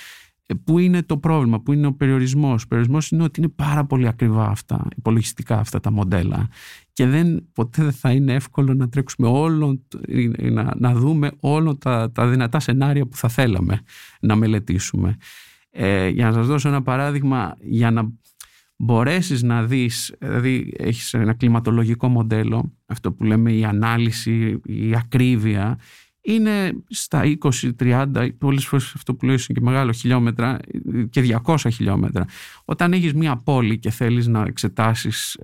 Ε, 0.45 0.53
πού 0.63 0.79
είναι 0.79 1.03
το 1.03 1.17
πρόβλημα, 1.17 1.59
πού 1.59 1.73
είναι 1.73 1.87
ο 1.87 1.93
περιορισμός. 1.93 2.63
Ο 2.63 2.67
περιορισμός 2.67 3.09
είναι 3.09 3.23
ότι 3.23 3.39
είναι 3.39 3.49
πάρα 3.49 3.85
πολύ 3.85 4.07
ακριβά 4.07 4.47
αυτά, 4.47 4.87
υπολογιστικά 4.95 5.59
αυτά 5.59 5.79
τα 5.79 5.91
μοντέλα 5.91 6.49
και 6.93 7.05
δεν, 7.05 7.47
ποτέ 7.53 7.83
δεν 7.83 7.91
θα 7.91 8.11
είναι 8.11 8.33
εύκολο 8.33 8.73
να 8.73 8.89
τρέξουμε 8.89 9.27
όλο, 9.27 9.81
να, 10.37 10.73
να 10.77 10.93
δούμε 10.93 11.31
όλα 11.39 11.77
τα, 11.77 12.11
τα 12.11 12.27
δυνατά 12.27 12.59
σενάρια 12.59 13.05
που 13.05 13.17
θα 13.17 13.27
θέλαμε 13.27 13.81
να 14.19 14.35
μελετήσουμε. 14.35 15.17
Ε, 15.69 16.07
για 16.07 16.25
να 16.25 16.33
σας 16.33 16.47
δώσω 16.47 16.67
ένα 16.67 16.81
παράδειγμα, 16.81 17.55
για 17.59 17.91
να 17.91 18.11
μπορέσεις 18.75 19.43
να 19.43 19.63
δεις, 19.63 20.15
δηλαδή 20.19 20.73
έχεις 20.77 21.13
ένα 21.13 21.33
κλιματολογικό 21.33 22.07
μοντέλο, 22.07 22.73
αυτό 22.85 23.11
που 23.11 23.23
λέμε 23.23 23.53
η 23.53 23.63
ανάλυση, 23.63 24.61
η 24.65 24.95
ακρίβεια, 24.95 25.79
είναι 26.25 26.73
στα 26.87 27.21
20-30, 27.79 28.29
πολλές 28.37 28.65
φορές 28.65 28.93
αυτό 28.95 29.15
που 29.15 29.25
λέω 29.25 29.33
είναι 29.33 29.59
και 29.59 29.61
μεγάλο 29.61 29.91
χιλιόμετρα 29.91 30.59
και 31.09 31.39
200 31.45 31.55
χιλιόμετρα. 31.71 32.25
Όταν 32.65 32.93
έχεις 32.93 33.13
μία 33.13 33.37
πόλη 33.37 33.79
και 33.79 33.89
θέλεις 33.89 34.27
να 34.27 34.41
εξετάσεις 34.41 35.39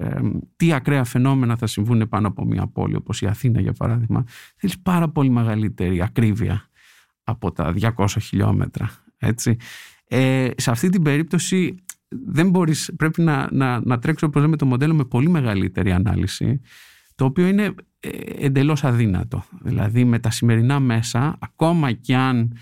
τι 0.56 0.74
ακραία 0.74 1.04
φαινόμενα 1.04 1.58
θα 1.58 1.68
συμβούν 1.68 2.10
πάνω 2.10 2.28
από 2.28 2.46
μία 2.46 2.68
πόλη, 2.68 2.96
όπως 2.96 3.22
η 3.22 3.26
Αθήνα 3.26 3.62
για 3.62 3.74
παράδειγμα, 3.74 4.24
θέλεις 4.56 4.80
πάρα 4.80 5.10
πολύ 5.10 5.30
μεγαλύτερη 5.30 6.02
ακρίβεια 6.02 6.70
από 7.24 7.52
τα 7.52 7.74
200 7.98 8.06
χιλιόμετρα. 8.22 8.92
Έτσι. 9.18 9.58
Ε, 10.08 10.50
σε 10.58 10.72
αυτή 10.72 10.90
την 10.90 11.02
περίπτωση 11.02 11.76
δεν 12.08 12.50
μπορείς, 12.50 12.92
πρέπει 12.98 13.22
να, 13.22 13.48
να, 13.52 13.82
να 13.86 14.00
τρέξω 14.00 14.28
όπως 14.28 14.42
λέμε 14.42 14.56
το 14.56 14.66
μοντέλο 14.66 14.94
με 14.94 15.06
πολύ 15.06 15.30
μεγαλύτερη 15.30 15.92
ανάλυση 15.92 16.62
το 17.16 17.26
οποίο 17.26 17.48
είναι 17.48 17.64
ε, 17.64 17.70
εντελώς 18.40 18.84
αδύνατο. 18.84 19.44
Δηλαδή 19.62 20.04
με 20.04 20.20
τα 20.20 20.32
σημερινά 20.32 20.80
μέσα, 20.80 21.38
ακόμα 21.40 21.92
κι 21.92 22.14
αν 22.14 22.54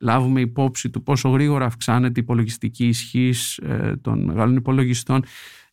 λάβουμε 0.00 0.40
υπόψη 0.40 0.90
του 0.90 1.02
πόσο 1.02 1.28
γρήγορα 1.28 1.64
αυξάνεται 1.64 2.20
η 2.20 2.22
υπολογιστική 2.22 2.86
ισχύς 2.86 3.56
ε, 3.58 3.96
των 4.00 4.24
μεγάλων 4.24 4.56
υπολογιστών, 4.56 5.24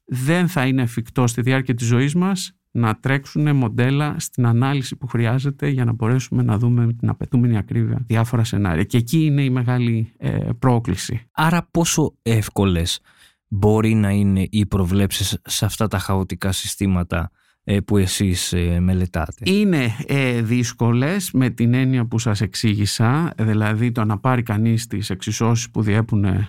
δεν 0.05 0.47
θα 0.47 0.65
είναι 0.65 0.81
εφικτό 0.81 1.27
στη 1.27 1.41
διάρκεια 1.41 1.73
της 1.73 1.87
ζωής 1.87 2.15
μας 2.15 2.55
να 2.71 2.95
τρέξουν 2.95 3.55
μοντέλα 3.55 4.15
στην 4.19 4.45
ανάλυση 4.45 4.95
που 4.95 5.07
χρειάζεται 5.07 5.67
για 5.67 5.85
να 5.85 5.93
μπορέσουμε 5.93 6.43
να 6.43 6.57
δούμε 6.57 6.93
την 6.93 7.09
απαιτούμενη 7.09 7.57
ακρίβεια 7.57 8.03
διάφορα 8.07 8.43
σενάρια. 8.43 8.83
Και 8.83 8.97
εκεί 8.97 9.25
είναι 9.25 9.43
η 9.43 9.49
μεγάλη 9.49 10.13
ε, 10.17 10.49
πρόκληση. 10.59 11.27
Άρα 11.31 11.67
πόσο 11.71 12.15
εύκολες 12.21 12.99
μπορεί 13.47 13.93
να 13.93 14.09
είναι 14.09 14.47
οι 14.49 14.65
προβλέψεις 14.65 15.37
σε 15.45 15.65
αυτά 15.65 15.87
τα 15.87 15.97
χαοτικά 15.97 16.51
συστήματα 16.51 17.19
ε, 17.19 17.40
που 17.85 17.97
εσείς 17.97 18.53
ε, 18.53 18.79
μελετάτε. 18.79 19.43
Είναι 19.43 19.95
ε, 20.05 20.41
δύσκολες 20.41 21.31
με 21.31 21.49
την 21.49 21.73
έννοια 21.73 22.05
που 22.05 22.19
σας 22.19 22.41
εξήγησα, 22.41 23.33
δηλαδή 23.37 23.91
το 23.91 24.05
να 24.05 24.17
πάρει 24.17 24.43
κανείς 24.43 24.87
τις 24.87 25.09
εξισώσεις 25.09 25.69
που 25.69 25.81
διέπουν 25.81 26.23
ε, 26.23 26.47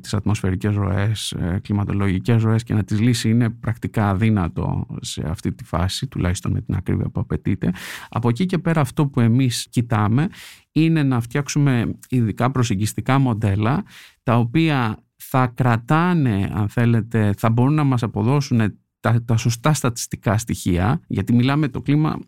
τις 0.00 0.14
ατμοσφαιρικές 0.14 0.74
ροές, 0.74 1.32
ε, 1.32 1.58
κλιματολογικές 1.62 2.42
ροές 2.42 2.62
και 2.62 2.74
να 2.74 2.84
τις 2.84 3.00
λύσει 3.00 3.28
είναι 3.28 3.50
πρακτικά 3.50 4.08
αδύνατο 4.08 4.86
σε 5.00 5.22
αυτή 5.28 5.52
τη 5.52 5.64
φάση, 5.64 6.06
τουλάχιστον 6.06 6.52
με 6.52 6.60
την 6.60 6.74
ακρίβεια 6.74 7.08
που 7.08 7.20
απαιτείται. 7.20 7.72
Από 8.08 8.28
εκεί 8.28 8.46
και 8.46 8.58
πέρα 8.58 8.80
αυτό 8.80 9.06
που 9.06 9.20
εμείς 9.20 9.66
κοιτάμε 9.70 10.28
είναι 10.72 11.02
να 11.02 11.20
φτιάξουμε 11.20 11.98
ειδικά 12.08 12.50
προσεγγιστικά 12.50 13.18
μοντέλα 13.18 13.84
τα 14.22 14.38
οποία 14.38 15.02
θα 15.16 15.46
κρατάνε, 15.46 16.50
αν 16.52 16.68
θέλετε, 16.68 17.34
θα 17.36 17.50
μπορούν 17.50 17.74
να 17.74 17.84
μας 17.84 18.02
αποδώσουν 18.02 18.78
τα, 19.00 19.24
τα 19.24 19.36
σωστά 19.36 19.72
στατιστικά 19.72 20.38
στοιχεία, 20.38 21.00
γιατί 21.06 21.32
μιλάμε 21.32 21.68
το 21.68 21.80
κλίμα 21.80 22.18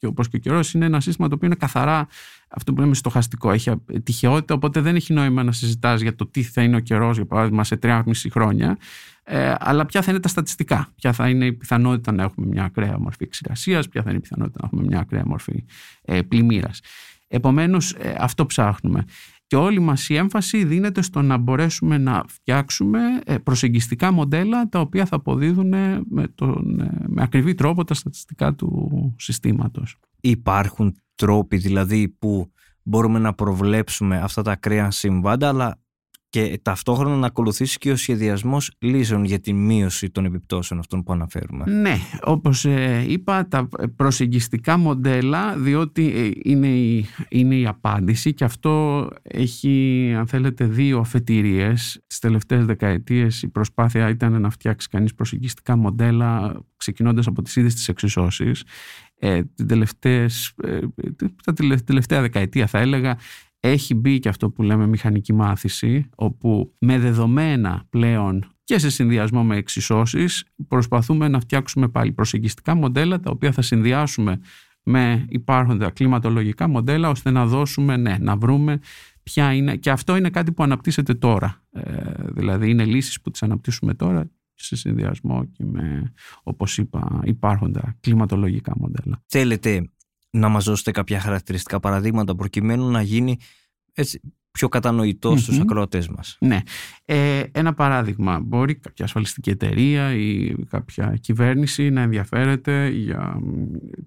και 0.00 0.06
όπως 0.06 0.28
και 0.28 0.36
ο 0.36 0.38
καιρός 0.38 0.74
είναι 0.74 0.84
ένα 0.84 1.00
σύστημα 1.00 1.28
το 1.28 1.34
οποίο 1.34 1.46
είναι 1.46 1.56
καθαρά 1.56 2.08
αυτό 2.48 2.72
που 2.72 2.80
λέμε 2.80 2.94
στοχαστικό, 2.94 3.50
έχει 3.50 3.72
τυχαιότητα, 4.02 4.54
οπότε 4.54 4.80
δεν 4.80 4.96
έχει 4.96 5.12
νόημα 5.12 5.42
να 5.42 5.52
συζητάς 5.52 6.00
για 6.00 6.14
το 6.14 6.26
τι 6.26 6.42
θα 6.42 6.62
είναι 6.62 6.76
ο 6.76 6.80
καιρός, 6.80 7.16
για 7.16 7.26
παράδειγμα, 7.26 7.64
σε 7.64 7.78
3,5 7.82 8.02
χρόνια, 8.30 8.78
ε, 9.22 9.54
αλλά 9.58 9.86
ποια 9.86 10.02
θα 10.02 10.10
είναι 10.10 10.20
τα 10.20 10.28
στατιστικά, 10.28 10.88
ποια 10.96 11.12
θα 11.12 11.28
είναι 11.28 11.44
η 11.46 11.52
πιθανότητα 11.52 12.12
να 12.12 12.22
έχουμε 12.22 12.46
μια 12.46 12.64
ακραία 12.64 12.98
μορφή 12.98 13.24
εξηρασίας, 13.24 13.88
ποια 13.88 14.02
θα 14.02 14.08
είναι 14.08 14.18
η 14.18 14.22
πιθανότητα 14.22 14.58
να 14.62 14.66
έχουμε 14.66 14.86
μια 14.86 14.98
ακραία 14.98 15.26
μορφή 15.26 15.64
ε, 16.02 16.22
πλημμύρας; 16.22 16.80
Επομένως, 17.32 17.92
ε, 17.92 18.14
αυτό 18.18 18.46
ψάχνουμε. 18.46 19.04
Και 19.50 19.56
όλη 19.56 19.80
μας 19.80 20.08
η 20.08 20.14
έμφαση 20.14 20.64
δίνεται 20.64 21.02
στο 21.02 21.22
να 21.22 21.36
μπορέσουμε 21.36 21.98
να 21.98 22.24
φτιάξουμε 22.28 23.00
ε, 23.24 23.38
προσεγγιστικά 23.38 24.12
μοντέλα 24.12 24.68
τα 24.68 24.80
οποία 24.80 25.06
θα 25.06 25.16
αποδίδουν 25.16 25.68
με, 26.08 26.28
τον, 26.34 26.80
ε, 26.80 27.04
με 27.06 27.22
ακριβή 27.22 27.54
τρόπο 27.54 27.84
τα 27.84 27.94
στατιστικά 27.94 28.54
του 28.54 28.90
συστήματος. 29.18 29.96
Υπάρχουν 30.20 30.96
τρόποι 31.14 31.56
δηλαδή 31.56 32.08
που 32.08 32.52
μπορούμε 32.82 33.18
να 33.18 33.34
προβλέψουμε 33.34 34.18
αυτά 34.18 34.42
τα 34.42 34.52
ακραία 34.52 34.90
συμβάντα 34.90 35.48
αλλά 35.48 35.80
και 36.30 36.60
ταυτόχρονα 36.62 37.16
να 37.16 37.26
ακολουθήσει 37.26 37.78
και 37.78 37.90
ο 37.90 37.96
σχεδιασμός 37.96 38.70
λύσεων 38.78 39.24
για 39.24 39.40
τη 39.40 39.52
μείωση 39.52 40.10
των 40.10 40.24
επιπτώσεων 40.24 40.80
αυτών 40.80 41.02
που 41.02 41.12
αναφέρουμε. 41.12 41.64
Ναι, 41.66 41.96
όπως 42.22 42.64
ε, 42.64 43.04
είπα, 43.08 43.48
τα 43.48 43.68
προσεγγιστικά 43.96 44.76
μοντέλα, 44.76 45.56
διότι 45.56 46.12
ε, 46.14 46.30
είναι 46.50 46.66
η, 46.66 47.06
είναι 47.28 47.54
η 47.54 47.66
απάντηση 47.66 48.34
και 48.34 48.44
αυτό 48.44 49.06
έχει, 49.22 50.14
αν 50.16 50.26
θέλετε, 50.26 50.64
δύο 50.64 50.98
αφετηρίες. 50.98 52.02
Τις 52.06 52.18
τελευταίες 52.18 52.64
δεκαετίες 52.64 53.42
η 53.42 53.48
προσπάθεια 53.48 54.08
ήταν 54.08 54.40
να 54.40 54.50
φτιάξει 54.50 54.88
κανείς 54.88 55.14
προσεγγιστικά 55.14 55.76
μοντέλα 55.76 56.60
ξεκινώντας 56.76 57.26
από 57.26 57.42
τις 57.42 57.56
ίδιες 57.56 57.74
τις 57.74 57.88
εξισώσεις. 57.88 58.64
Ε, 59.18 59.42
τελευταίες, 59.66 60.52
ε, 60.62 60.78
τα 61.44 61.52
τελευταία 61.84 62.20
δεκαετία 62.20 62.66
θα 62.66 62.78
έλεγα 62.78 63.18
έχει 63.60 63.94
μπει 63.94 64.18
και 64.18 64.28
αυτό 64.28 64.50
που 64.50 64.62
λέμε 64.62 64.86
μηχανική 64.86 65.32
μάθηση, 65.32 66.08
όπου 66.14 66.74
με 66.78 66.98
δεδομένα 66.98 67.86
πλέον 67.90 68.54
και 68.64 68.78
σε 68.78 68.90
συνδυασμό 68.90 69.44
με 69.44 69.56
εξισώσεις 69.56 70.44
προσπαθούμε 70.68 71.28
να 71.28 71.40
φτιάξουμε 71.40 71.88
πάλι 71.88 72.12
προσεγγιστικά 72.12 72.74
μοντέλα 72.74 73.20
τα 73.20 73.30
οποία 73.30 73.52
θα 73.52 73.62
συνδυάσουμε 73.62 74.40
με 74.82 75.24
υπάρχοντα 75.28 75.90
κλιματολογικά 75.90 76.68
μοντέλα 76.68 77.08
ώστε 77.08 77.30
να 77.30 77.46
δώσουμε, 77.46 77.96
ναι, 77.96 78.16
να 78.20 78.36
βρούμε 78.36 78.78
ποια 79.22 79.52
είναι 79.52 79.76
και 79.76 79.90
αυτό 79.90 80.16
είναι 80.16 80.30
κάτι 80.30 80.52
που 80.52 80.62
αναπτύσσεται 80.62 81.14
τώρα. 81.14 81.62
Ε, 81.72 82.12
δηλαδή 82.26 82.70
είναι 82.70 82.84
λύσεις 82.84 83.20
που 83.20 83.30
τις 83.30 83.42
αναπτύσσουμε 83.42 83.94
τώρα 83.94 84.30
σε 84.54 84.76
συνδυασμό 84.76 85.44
και 85.44 85.64
με, 85.64 86.12
όπως 86.42 86.78
είπα, 86.78 87.20
υπάρχοντα 87.24 87.96
κλιματολογικά 88.00 88.72
μοντέλα. 88.76 89.22
Θέλετε 89.26 89.90
να 90.30 90.48
μας 90.48 90.64
δώσετε 90.64 90.90
κάποια 90.90 91.20
χαρακτηριστικά 91.20 91.80
παραδείγματα 91.80 92.34
προκειμένου 92.34 92.90
να 92.90 93.02
γίνει 93.02 93.38
έτσι, 93.94 94.20
πιο 94.50 94.68
κατανοητό 94.68 95.36
στους 95.36 95.58
ακροατές 95.58 96.08
μας. 96.08 96.36
Ναι. 96.40 96.60
Ε, 97.04 97.42
ένα 97.52 97.74
παράδειγμα. 97.74 98.40
Μπορεί 98.40 98.74
κάποια 98.74 99.04
ασφαλιστική 99.04 99.50
εταιρεία 99.50 100.14
ή 100.14 100.54
κάποια 100.70 101.16
κυβέρνηση 101.20 101.90
να 101.90 102.00
ενδιαφέρεται 102.00 102.88
για 102.88 103.40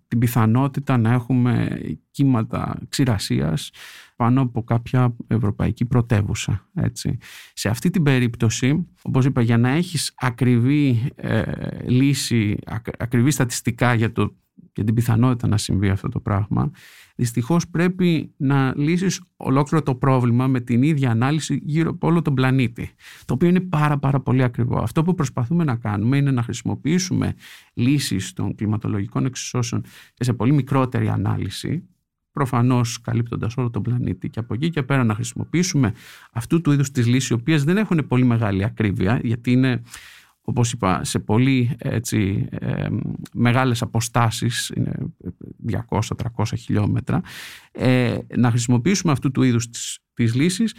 την 0.08 0.20
πιθανότητα 0.20 0.98
να 0.98 1.12
έχουμε 1.12 1.82
κύματα 2.12 2.80
ξηρασίας 2.90 3.72
πάνω 4.16 4.42
από 4.42 4.64
κάποια 4.64 5.16
ευρωπαϊκή 5.28 5.86
πρωτεύουσα. 5.86 6.70
Έτσι. 6.76 7.18
Σε 7.54 7.70
αυτή 7.70 7.90
την 7.90 8.04
περίπτωση, 8.04 8.88
όπως 9.02 9.26
είπα, 9.26 9.42
για 9.42 9.58
να 9.58 9.70
έχεις 9.70 10.14
ακριβή 10.16 11.10
ε, 11.16 11.44
λύση, 11.86 12.58
ακριβή 12.98 13.32
στατιστικά 13.32 13.94
για 13.94 14.12
το 14.12 14.36
για 14.74 14.84
την 14.84 14.94
πιθανότητα 14.94 15.48
να 15.48 15.58
συμβεί 15.58 15.90
αυτό 15.90 16.10
το 16.10 16.20
πράγμα, 16.20 16.72
δυστυχώς 17.16 17.68
πρέπει 17.68 18.34
να 18.38 18.74
λύσεις 18.76 19.22
ολόκληρο 19.38 19.84
το 19.84 19.96
πρόβλημα 19.96 20.48
με 20.48 20.60
την 20.60 20.84
ίδια 20.84 21.12
ανάλυση 21.12 21.62
γύρω 21.64 21.90
από 21.90 22.08
όλο 22.08 22.22
τον 22.22 22.34
πλανήτη, 22.34 22.90
το 23.26 23.34
οποίο 23.34 23.48
είναι 23.48 23.60
πάρα 23.60 23.98
πάρα 23.98 24.20
πολύ 24.20 24.44
ακριβό. 24.44 24.78
Αυτό 24.78 25.04
που 25.04 25.14
προσπαθούμε 25.14 25.64
να 25.64 25.76
κάνουμε 25.76 26.18
είναι 26.18 26.32
να 26.32 26.44
χρησιμοποιήσουμε 26.44 27.36
λύσεις 27.74 28.34
των 28.34 28.56
κλιματολογικών 28.56 29.26
εξισώσεων 29.26 29.84
και 30.14 30.24
σε 30.24 30.34
πολύ 30.34 30.54
μικρότερη 30.54 31.10
ανάλυση, 31.10 31.88
προφανώς 32.32 33.02
καλύπτοντας 33.02 33.58
όλο 33.58 33.70
τον 33.70 33.82
πλανήτη 33.82 34.30
και 34.30 34.40
από 34.40 34.54
εκεί 34.54 34.70
και 34.70 34.84
πέρα 34.84 35.04
να 35.04 35.16
χρησιμοποιήσουμε 35.16 35.94
αυτού 36.32 36.62
του 36.62 36.72
είδους 36.72 36.92
τις 36.92 37.08
λύσεις, 37.08 37.30
οι 37.30 37.34
οποίες 37.34 37.64
δεν 37.64 37.78
έχουν 37.78 38.08
πολύ 38.08 38.24
μεγάλη 38.24 38.64
ακρίβεια, 38.64 39.20
γιατί 39.24 39.52
είναι 39.52 39.82
όπως 40.46 40.72
είπα, 40.72 41.04
σε 41.04 41.20
πολύ 41.20 41.76
έτσι, 41.78 42.48
ε, 42.52 42.88
μεγάλες 43.34 43.82
αποστάσεις, 43.82 44.72
200-300 45.58 46.56
χιλιόμετρα, 46.56 47.22
ε, 47.72 48.18
να 48.36 48.50
χρησιμοποιήσουμε 48.50 49.12
αυτού 49.12 49.32
του 49.32 49.44
είδους 49.44 49.70
τις, 49.70 50.00
τις 50.14 50.36
λύσεις 50.36 50.74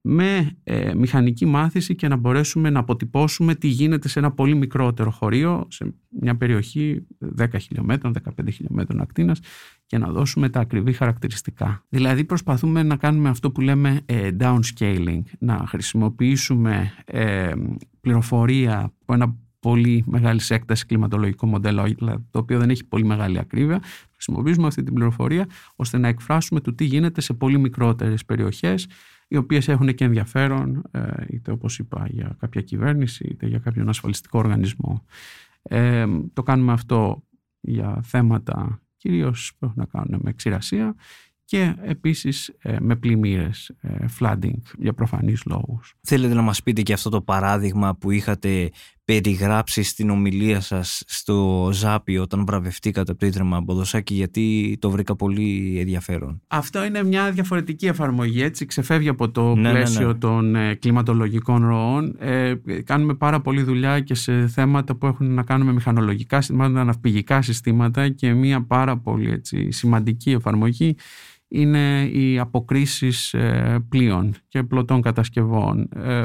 με 0.00 0.56
ε, 0.64 0.94
μηχανική 0.94 1.46
μάθηση 1.46 1.94
και 1.94 2.08
να 2.08 2.16
μπορέσουμε 2.16 2.70
να 2.70 2.78
αποτυπώσουμε 2.78 3.54
τι 3.54 3.68
γίνεται 3.68 4.08
σε 4.08 4.18
ένα 4.18 4.30
πολύ 4.30 4.54
μικρότερο 4.54 5.10
χωρίο, 5.10 5.66
σε 5.70 5.94
μια 6.08 6.36
περιοχή 6.36 7.06
10 7.38 7.46
χιλιόμετρων, 7.60 8.14
15 8.24 8.52
χιλιόμετρων 8.52 9.00
ακτίνας 9.00 9.40
και 9.86 9.98
να 9.98 10.10
δώσουμε 10.10 10.48
τα 10.48 10.60
ακριβή 10.60 10.92
χαρακτηριστικά. 10.92 11.84
Δηλαδή 11.88 12.24
προσπαθούμε 12.24 12.82
να 12.82 12.96
κάνουμε 12.96 13.28
αυτό 13.28 13.50
που 13.50 13.60
λέμε 13.60 14.00
ε, 14.06 14.30
downscaling, 14.40 15.22
να 15.38 15.64
χρησιμοποιήσουμε 15.66 16.92
ε, 17.04 17.52
πληροφορία 18.00 18.92
από 19.02 19.14
ένα 19.14 19.36
πολύ 19.60 20.04
μεγάλη 20.06 20.40
έκταση 20.48 20.86
κλιματολογικό 20.86 21.46
μοντέλο, 21.46 21.82
δηλαδή 21.82 22.24
το 22.30 22.38
οποίο 22.38 22.58
δεν 22.58 22.70
έχει 22.70 22.84
πολύ 22.84 23.04
μεγάλη 23.04 23.38
ακρίβεια. 23.38 23.82
Χρησιμοποιήσουμε 24.12 24.66
αυτή 24.66 24.82
την 24.82 24.94
πληροφορία 24.94 25.46
ώστε 25.76 25.98
να 25.98 26.08
εκφράσουμε 26.08 26.60
το 26.60 26.74
τι 26.74 26.84
γίνεται 26.84 27.20
σε 27.20 27.32
πολύ 27.32 27.58
μικρότερες 27.58 28.24
περιοχές 28.24 28.86
οι 29.32 29.36
οποίες 29.36 29.68
έχουν 29.68 29.94
και 29.94 30.04
ενδιαφέρον 30.04 30.82
ε, 30.90 31.00
είτε 31.28 31.50
όπως 31.50 31.78
είπα 31.78 32.06
για 32.10 32.36
κάποια 32.40 32.60
κυβέρνηση 32.60 33.24
είτε 33.24 33.46
για 33.46 33.58
κάποιον 33.58 33.88
ασφαλιστικό 33.88 34.38
οργανισμό. 34.38 35.04
Ε, 35.62 36.06
το 36.32 36.42
κάνουμε 36.42 36.72
αυτό 36.72 37.22
για 37.60 38.00
θέματα 38.02 38.80
κυρίως 38.96 39.52
που 39.58 39.64
έχουν 39.64 39.76
να 39.78 39.84
κάνουν 39.84 40.20
με 40.22 40.32
ξηρασία 40.32 40.94
και 41.44 41.74
επίσης 41.82 42.48
ε, 42.58 42.76
με 42.80 42.96
πλημμύρες, 42.96 43.72
ε, 43.80 44.04
flooding 44.18 44.62
για 44.78 44.92
προφανείς 44.92 45.44
λόγους. 45.44 45.94
Θέλετε 46.00 46.34
να 46.34 46.42
μας 46.42 46.62
πείτε 46.62 46.82
και 46.82 46.92
αυτό 46.92 47.10
το 47.10 47.20
παράδειγμα 47.20 47.96
που 47.96 48.10
είχατε 48.10 48.70
περιγράψει 49.04 49.82
στην 49.82 50.10
ομιλία 50.10 50.60
σας 50.60 51.02
στο 51.06 51.68
Ζάπι 51.72 52.18
όταν 52.18 52.44
βραβευτήκατε 52.44 53.10
από 53.10 53.20
το 53.20 53.26
Ίδρυμα 53.26 53.60
Μποδοσάκη 53.60 54.14
γιατί 54.14 54.76
το 54.80 54.90
βρήκα 54.90 55.16
πολύ 55.16 55.76
ενδιαφέρον. 55.78 56.42
Αυτό 56.46 56.84
είναι 56.84 57.04
μια 57.04 57.30
διαφορετική 57.30 57.86
εφαρμογή 57.86 58.42
έτσι 58.42 58.66
ξεφεύγει 58.66 59.08
από 59.08 59.30
το 59.30 59.54
ναι, 59.54 59.62
ναι 59.62 59.70
πλαίσιο 59.70 60.06
ναι. 60.06 60.14
των 60.14 60.56
ε, 60.56 60.74
κλιματολογικών 60.74 61.66
ροών 61.66 62.16
ε, 62.18 62.54
κάνουμε 62.84 63.14
πάρα 63.14 63.40
πολλή 63.40 63.62
δουλειά 63.62 64.00
και 64.00 64.14
σε 64.14 64.46
θέματα 64.46 64.94
που 64.94 65.06
έχουν 65.06 65.34
να 65.34 65.42
κάνουν 65.42 65.66
με 65.66 65.72
μηχανολογικά 65.72 66.40
συστήματα, 66.40 66.84
ναυπηγικά 66.84 67.42
συστήματα 67.42 68.08
και 68.08 68.32
μια 68.32 68.62
πάρα 68.66 68.98
πολύ 68.98 69.30
έτσι, 69.30 69.70
σημαντική 69.70 70.30
εφαρμογή 70.30 70.96
είναι 71.52 72.02
οι 72.12 72.38
αποκρίσεις 72.38 73.34
ε, 73.34 73.78
πλοίων 73.88 74.34
και 74.48 74.62
πλωτών 74.62 75.02
κατασκευών. 75.02 75.88
Ε, 75.96 76.24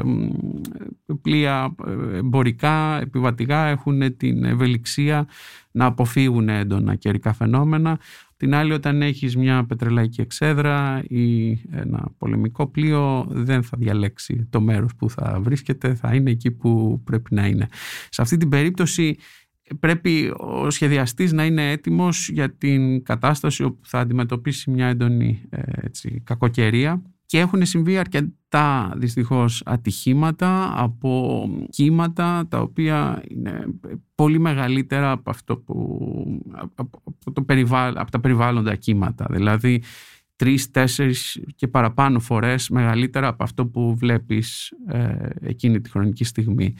πλοία 1.22 1.74
ε, 1.86 2.16
εμπορικά, 2.16 3.00
επιβατικά 3.00 3.66
έχουν 3.66 4.16
την 4.16 4.44
ευελιξία 4.44 5.28
να 5.70 5.84
αποφύγουν 5.84 6.48
έντονα 6.48 6.94
καιρικά 6.94 7.32
φαινόμενα. 7.32 7.98
Την 8.36 8.54
άλλη 8.54 8.72
όταν 8.72 9.02
έχεις 9.02 9.36
μια 9.36 9.64
πετρελαϊκή 9.64 10.20
εξέδρα 10.20 11.02
ή 11.08 11.50
ένα 11.70 12.08
πολεμικό 12.18 12.66
πλοίο 12.66 13.26
δεν 13.28 13.62
θα 13.62 13.76
διαλέξει 13.78 14.46
το 14.50 14.60
μέρος 14.60 14.94
που 14.96 15.10
θα 15.10 15.38
βρίσκεται, 15.42 15.94
θα 15.94 16.14
είναι 16.14 16.30
εκεί 16.30 16.50
που 16.50 17.00
πρέπει 17.04 17.34
να 17.34 17.46
είναι. 17.46 17.68
Σε 18.08 18.22
αυτή 18.22 18.36
την 18.36 18.48
περίπτωση 18.48 19.16
πρέπει 19.80 20.34
ο 20.36 20.70
σχεδιαστής 20.70 21.32
να 21.32 21.44
είναι 21.44 21.70
έτοιμος 21.70 22.28
για 22.28 22.50
την 22.50 23.02
κατάσταση 23.02 23.62
όπου 23.62 23.80
θα 23.82 23.98
αντιμετωπίσει 24.00 24.70
μια 24.70 24.86
έντονη 24.86 25.42
ε, 25.50 25.60
έτσι, 25.74 26.22
κακοκαιρία 26.24 27.02
και 27.26 27.38
έχουν 27.38 27.66
συμβεί 27.66 27.98
αρκετά 27.98 28.92
δυστυχώς 28.96 29.62
ατυχήματα 29.64 30.72
από 30.82 31.44
κύματα 31.70 32.46
τα 32.48 32.60
οποία 32.60 33.22
είναι 33.28 33.64
πολύ 34.14 34.38
μεγαλύτερα 34.38 35.10
από, 35.10 35.30
αυτό 35.30 35.56
που, 35.56 35.98
από, 36.50 37.02
το 37.32 37.44
από 37.94 38.10
τα 38.10 38.20
περιβάλλοντα 38.20 38.74
κύματα. 38.74 39.26
Δηλαδή 39.30 39.82
τρεις, 40.38 40.70
τέσσερις 40.70 41.40
και 41.54 41.68
παραπάνω 41.68 42.20
φορές 42.20 42.68
μεγαλύτερα 42.68 43.28
από 43.28 43.42
αυτό 43.42 43.66
που 43.66 43.96
βλέπεις 43.96 44.72
ε, 44.88 45.28
εκείνη 45.40 45.80
τη 45.80 45.90
χρονική 45.90 46.24
στιγμή. 46.24 46.74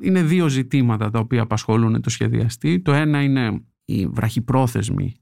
Είναι 0.00 0.22
δύο 0.22 0.48
ζητήματα 0.48 1.10
τα 1.10 1.18
οποία 1.18 1.42
απασχολούν 1.42 2.00
το 2.00 2.10
σχεδιαστή. 2.10 2.80
Το 2.80 2.92
ένα 2.92 3.22
είναι 3.22 3.62
η 3.84 4.06
βραχυπρόθεσμη 4.06 5.14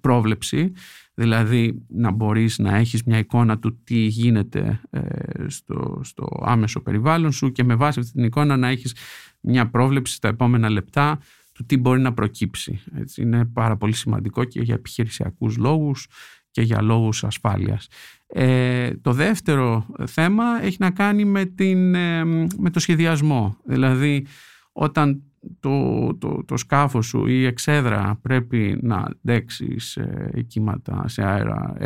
πρόβλεψη, 0.00 0.72
δηλαδή 1.14 1.84
να 1.88 2.10
μπορείς 2.10 2.58
να 2.58 2.76
έχεις 2.76 3.02
μια 3.04 3.18
εικόνα 3.18 3.58
του 3.58 3.82
τι 3.84 3.96
γίνεται 3.96 4.80
ε, 4.90 5.00
στο, 5.46 6.00
στο 6.04 6.42
άμεσο 6.42 6.80
περιβάλλον 6.80 7.32
σου 7.32 7.52
και 7.52 7.64
με 7.64 7.74
βάση 7.74 8.00
αυτή 8.00 8.12
την 8.12 8.24
εικόνα 8.24 8.56
να 8.56 8.68
έχεις 8.68 8.94
μια 9.40 9.70
πρόβλεψη 9.70 10.14
στα 10.14 10.28
επόμενα 10.28 10.70
λεπτά 10.70 11.18
του 11.52 11.64
τι 11.64 11.76
μπορεί 11.76 12.00
να 12.00 12.12
προκύψει. 12.12 12.80
Έτσι, 12.94 13.22
είναι 13.22 13.44
πάρα 13.44 13.76
πολύ 13.76 13.94
σημαντικό 13.94 14.44
και 14.44 14.60
για 14.60 14.74
επιχειρησιακούς 14.74 15.56
λόγους 15.56 16.06
και 16.52 16.62
για 16.62 16.82
λόγους 16.82 17.24
ασφάλειας. 17.24 17.88
Ε, 18.26 18.90
το 18.96 19.12
δεύτερο 19.12 19.86
θέμα 20.06 20.44
έχει 20.62 20.76
να 20.80 20.90
κάνει 20.90 21.24
με, 21.24 21.44
την, 21.44 21.94
ε, 21.94 22.24
με 22.58 22.70
το 22.72 22.80
σχεδιασμό. 22.80 23.56
Δηλαδή 23.64 24.26
όταν 24.72 25.22
το, 25.60 26.08
το, 26.18 26.44
το 26.44 26.56
σκάφος 26.56 27.06
σου 27.06 27.26
ή 27.26 27.34
η 27.34 27.46
εξέδρα 27.46 28.18
πρέπει 28.22 28.78
να 28.82 28.96
αντέξει 28.96 29.78
σε 29.78 30.30
κύματα 30.46 31.04
σε 31.08 31.22
αέρα 31.22 31.76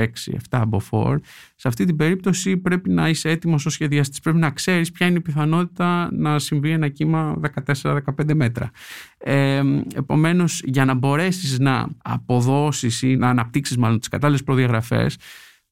6-7 0.50 0.62
μποφόρ, 0.68 1.20
σε 1.54 1.68
αυτή 1.68 1.84
την 1.84 1.96
περίπτωση 1.96 2.56
πρέπει 2.56 2.90
να 2.90 3.08
είσαι 3.08 3.30
έτοιμος 3.30 3.66
ως 3.66 3.72
σχεδιαστής, 3.72 4.20
πρέπει 4.20 4.38
να 4.38 4.50
ξέρεις 4.50 4.90
ποια 4.90 5.06
είναι 5.06 5.18
η 5.18 5.20
πιθανότητα 5.20 6.08
να 6.12 6.38
συμβεί 6.38 6.70
ένα 6.70 6.88
κύμα 6.88 7.40
14-15 7.82 8.00
μέτρα. 8.34 8.70
Ε, 9.18 9.62
επομένως, 9.94 10.62
για 10.64 10.84
να 10.84 10.94
μπορέσεις 10.94 11.58
να 11.58 11.88
αποδώσεις 12.02 13.02
ή 13.02 13.16
να 13.16 13.28
αναπτύξεις 13.28 13.76
μάλλον 13.76 13.98
τις 13.98 14.08
κατάλληλες 14.08 14.42
προδιαγραφές, 14.42 15.16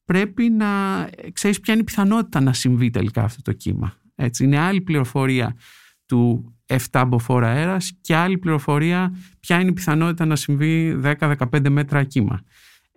πρέπει 0.05 0.49
να 0.49 0.67
ξέρεις 1.33 1.59
ποια 1.59 1.73
είναι 1.73 1.81
η 1.81 1.85
πιθανότητα 1.85 2.39
να 2.39 2.53
συμβεί 2.53 2.89
τελικά 2.89 3.23
αυτό 3.23 3.41
το 3.41 3.53
κύμα. 3.53 3.93
Έτσι, 4.15 4.43
είναι 4.43 4.59
άλλη 4.59 4.81
πληροφορία 4.81 5.55
του 6.05 6.54
7 6.91 7.03
μποφόρ 7.07 7.43
αέρας 7.43 7.93
και 8.01 8.15
άλλη 8.15 8.37
πληροφορία 8.37 9.15
ποια 9.39 9.59
είναι 9.59 9.69
η 9.69 9.73
πιθανότητα 9.73 10.25
να 10.25 10.35
συμβεί 10.35 10.99
10-15 11.03 11.69
μέτρα 11.69 12.03
κύμα. 12.03 12.41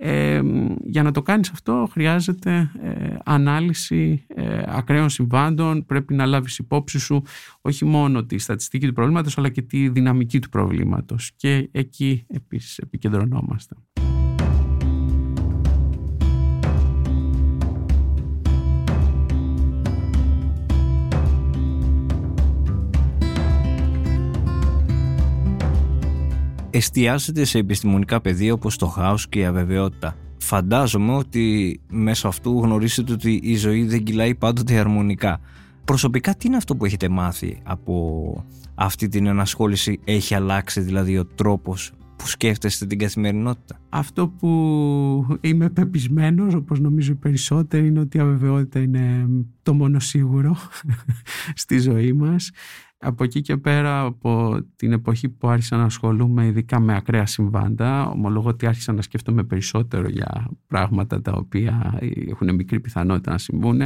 Ε, 0.00 0.40
για 0.84 1.02
να 1.02 1.10
το 1.10 1.22
κάνεις 1.22 1.50
αυτό 1.50 1.88
χρειάζεται 1.92 2.70
ε, 2.82 3.16
ανάλυση 3.24 4.24
ε, 4.28 4.62
ακραίων 4.66 5.08
συμβάντων 5.08 5.86
πρέπει 5.86 6.14
να 6.14 6.26
λάβεις 6.26 6.58
υπόψη 6.58 6.98
σου 6.98 7.22
όχι 7.60 7.84
μόνο 7.84 8.24
τη 8.24 8.38
στατιστική 8.38 8.86
του 8.86 8.92
προβλήματος 8.92 9.38
αλλά 9.38 9.48
και 9.48 9.62
τη 9.62 9.88
δυναμική 9.88 10.38
του 10.38 10.48
προβλήματος 10.48 11.32
και 11.36 11.68
εκεί 11.72 12.24
επίσης 12.28 12.78
επικεντρωνόμαστε. 12.78 13.76
Εστιάζεται 26.78 27.44
σε 27.44 27.58
επιστημονικά 27.58 28.20
πεδία 28.20 28.52
όπως 28.52 28.76
το 28.76 28.86
χάος 28.86 29.28
και 29.28 29.38
η 29.38 29.44
αβεβαιότητα. 29.44 30.16
Φαντάζομαι 30.38 31.12
ότι 31.12 31.80
μέσω 31.88 32.28
αυτού 32.28 32.60
γνωρίζετε 32.60 33.12
ότι 33.12 33.40
η 33.42 33.56
ζωή 33.56 33.84
δεν 33.84 34.02
κυλάει 34.02 34.34
πάντοτε 34.34 34.78
αρμονικά. 34.78 35.40
Προσωπικά 35.84 36.34
τι 36.34 36.46
είναι 36.46 36.56
αυτό 36.56 36.76
που 36.76 36.84
έχετε 36.84 37.08
μάθει 37.08 37.60
από 37.62 38.44
αυτή 38.74 39.08
την 39.08 39.26
ενασχόληση, 39.26 40.00
έχει 40.04 40.34
αλλάξει 40.34 40.80
δηλαδή 40.80 41.18
ο 41.18 41.26
τρόπος 41.26 41.92
που 42.16 42.28
σκέφτεστε 42.28 42.86
την 42.86 42.98
καθημερινότητα; 42.98 43.80
Αυτό 43.88 44.28
που 44.28 45.38
είμαι 45.40 45.68
πεπισμένος, 45.70 46.54
όπως 46.54 46.80
νομίζω 46.80 47.12
οι 47.12 47.14
περισσότεροι, 47.14 47.86
είναι 47.86 48.00
ότι 48.00 48.16
η 48.16 48.20
αβεβαιότητα 48.20 48.80
είναι 48.80 49.28
το 49.62 49.74
μόνο 49.74 49.98
σίγουρο 49.98 50.56
στη 51.62 51.78
ζωή 51.78 52.12
μας. 52.12 52.50
Από 53.00 53.24
εκεί 53.24 53.40
και 53.40 53.56
πέρα, 53.56 54.00
από 54.00 54.60
την 54.76 54.92
εποχή 54.92 55.28
που 55.28 55.48
άρχισα 55.48 55.76
να 55.76 55.84
ασχολούμαι 55.84 56.46
ειδικά 56.46 56.80
με 56.80 56.96
ακραία 56.96 57.26
συμβάντα, 57.26 58.08
ομολογώ 58.08 58.48
ότι 58.48 58.66
άρχισα 58.66 58.92
να 58.92 59.02
σκέφτομαι 59.02 59.44
περισσότερο 59.44 60.08
για 60.08 60.48
πράγματα 60.66 61.22
τα 61.22 61.32
οποία 61.32 61.98
έχουν 62.28 62.54
μικρή 62.54 62.80
πιθανότητα 62.80 63.30
να 63.30 63.38
συμβούν. 63.38 63.82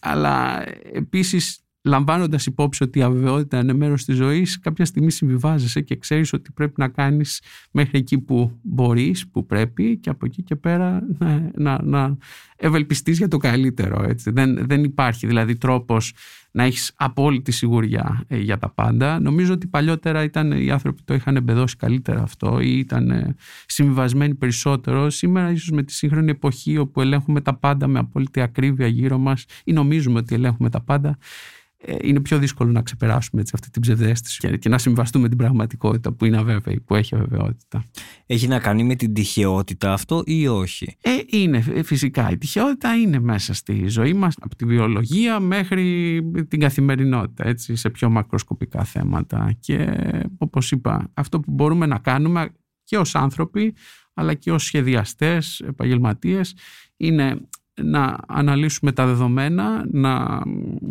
αλλά 0.00 0.64
επίσης 0.92 1.65
λαμβάνοντας 1.86 2.46
υπόψη 2.46 2.82
ότι 2.82 2.98
η 2.98 3.02
αβεβαιότητα 3.02 3.58
είναι 3.58 3.72
μέρος 3.72 4.04
της 4.04 4.16
ζωής, 4.16 4.60
κάποια 4.60 4.84
στιγμή 4.84 5.10
συμβιβάζεσαι 5.10 5.80
και 5.80 5.96
ξέρεις 5.96 6.32
ότι 6.32 6.52
πρέπει 6.52 6.74
να 6.76 6.88
κάνεις 6.88 7.42
μέχρι 7.70 7.98
εκεί 7.98 8.18
που 8.18 8.58
μπορείς, 8.62 9.28
που 9.28 9.46
πρέπει 9.46 9.96
και 9.96 10.10
από 10.10 10.26
εκεί 10.26 10.42
και 10.42 10.56
πέρα 10.56 11.02
να, 11.18 11.50
να, 11.54 11.82
να 11.82 12.16
ευελπιστείς 12.56 13.18
για 13.18 13.28
το 13.28 13.36
καλύτερο. 13.36 14.04
Έτσι. 14.08 14.30
Δεν, 14.30 14.66
δεν 14.66 14.84
υπάρχει 14.84 15.26
δηλαδή 15.26 15.56
τρόπος 15.56 16.12
να 16.50 16.62
έχεις 16.62 16.92
απόλυτη 16.96 17.52
σιγουριά 17.52 18.24
ε, 18.28 18.38
για 18.38 18.58
τα 18.58 18.70
πάντα. 18.70 19.20
Νομίζω 19.20 19.52
ότι 19.52 19.66
παλιότερα 19.66 20.22
ήταν, 20.22 20.52
οι 20.52 20.70
άνθρωποι 20.70 21.02
το 21.04 21.14
είχαν 21.14 21.36
εμπεδώσει 21.36 21.76
καλύτερα 21.76 22.22
αυτό 22.22 22.60
ή 22.60 22.78
ήταν 22.78 23.10
ε, 23.10 23.34
συμβιβασμένοι 23.66 24.34
περισσότερο. 24.34 25.10
Σήμερα 25.10 25.50
ίσως 25.50 25.70
με 25.70 25.82
τη 25.82 25.92
σύγχρονη 25.92 26.30
εποχή 26.30 26.78
όπου 26.78 27.00
ελέγχουμε 27.00 27.40
τα 27.40 27.54
πάντα 27.54 27.86
με 27.86 27.98
απόλυτη 27.98 28.40
ακρίβεια 28.40 28.86
γύρω 28.86 29.18
μας 29.18 29.44
ή 29.64 29.72
νομίζουμε 29.72 30.18
ότι 30.18 30.34
ελέγχουμε 30.34 30.70
τα 30.70 30.80
πάντα 30.80 31.08
ε, 31.08 31.55
είναι 32.02 32.20
πιο 32.20 32.38
δύσκολο 32.38 32.70
να 32.70 32.82
ξεπεράσουμε 32.82 33.40
έτσι, 33.40 33.52
αυτή 33.54 33.70
την 33.70 33.82
ψευδέστηση 33.82 34.58
και 34.58 34.68
να 34.68 34.78
συμβαστούμε 34.78 35.28
την 35.28 35.38
πραγματικότητα 35.38 36.12
που 36.12 36.24
είναι 36.24 36.36
αβέβαιη, 36.36 36.80
που 36.80 36.94
έχει 36.94 37.14
αβεβαιότητα. 37.14 37.84
Έχει 38.26 38.48
να 38.48 38.58
κάνει 38.58 38.84
με 38.84 38.94
την 38.94 39.14
τυχεότητα 39.14 39.92
αυτό 39.92 40.22
ή 40.26 40.48
όχι; 40.48 40.96
Ε, 41.00 41.10
είναι 41.26 41.64
ε, 41.74 41.82
φυσικά. 41.82 42.30
Η 42.30 42.38
τυχεότητα 42.38 42.94
είναι 42.94 43.20
μέσα 43.20 43.54
στη 43.54 43.88
ζωή 43.88 44.12
μας 44.12 44.34
από 44.40 44.56
τη 44.56 44.64
βιολογία 44.64 45.40
μέχρι 45.40 46.22
την 46.48 46.60
καθημερινότητα 46.60 47.46
έτσι, 47.46 47.76
σε 47.76 47.90
πιο 47.90 48.10
μακροσκοπικά 48.10 48.84
θέματα 48.84 49.52
και 49.60 50.00
όπως 50.38 50.70
είπα 50.70 51.10
αυτό 51.14 51.40
που 51.40 51.52
μπορούμε 51.52 51.86
να 51.86 51.98
κάνουμε 51.98 52.48
και 52.84 52.98
ως 52.98 53.14
άνθρωποι 53.14 53.74
αλλά 54.14 54.34
και 54.34 54.52
ως 54.52 54.64
σχεδιαστές, 54.64 55.60
επαγγελματίες 55.60 56.54
είναι 56.96 57.40
να 57.82 58.16
αναλύσουμε 58.26 58.92
τα 58.92 59.06
δεδομένα, 59.06 59.86
να 59.90 60.42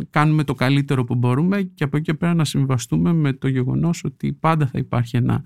κάνουμε 0.09 0.43
το 0.43 0.53
καλύτερο 0.53 1.03
που 1.03 1.15
μπορούμε 1.15 1.61
και 1.61 1.83
από 1.83 1.97
εκεί 1.97 2.05
και 2.05 2.13
πέρα 2.13 2.33
να 2.33 2.45
συμβαστούμε 2.45 3.13
με 3.13 3.33
το 3.33 3.47
γεγονός 3.47 4.03
ότι 4.03 4.33
πάντα 4.33 4.67
θα 4.67 4.77
υπάρχει 4.77 5.17
ένα 5.17 5.43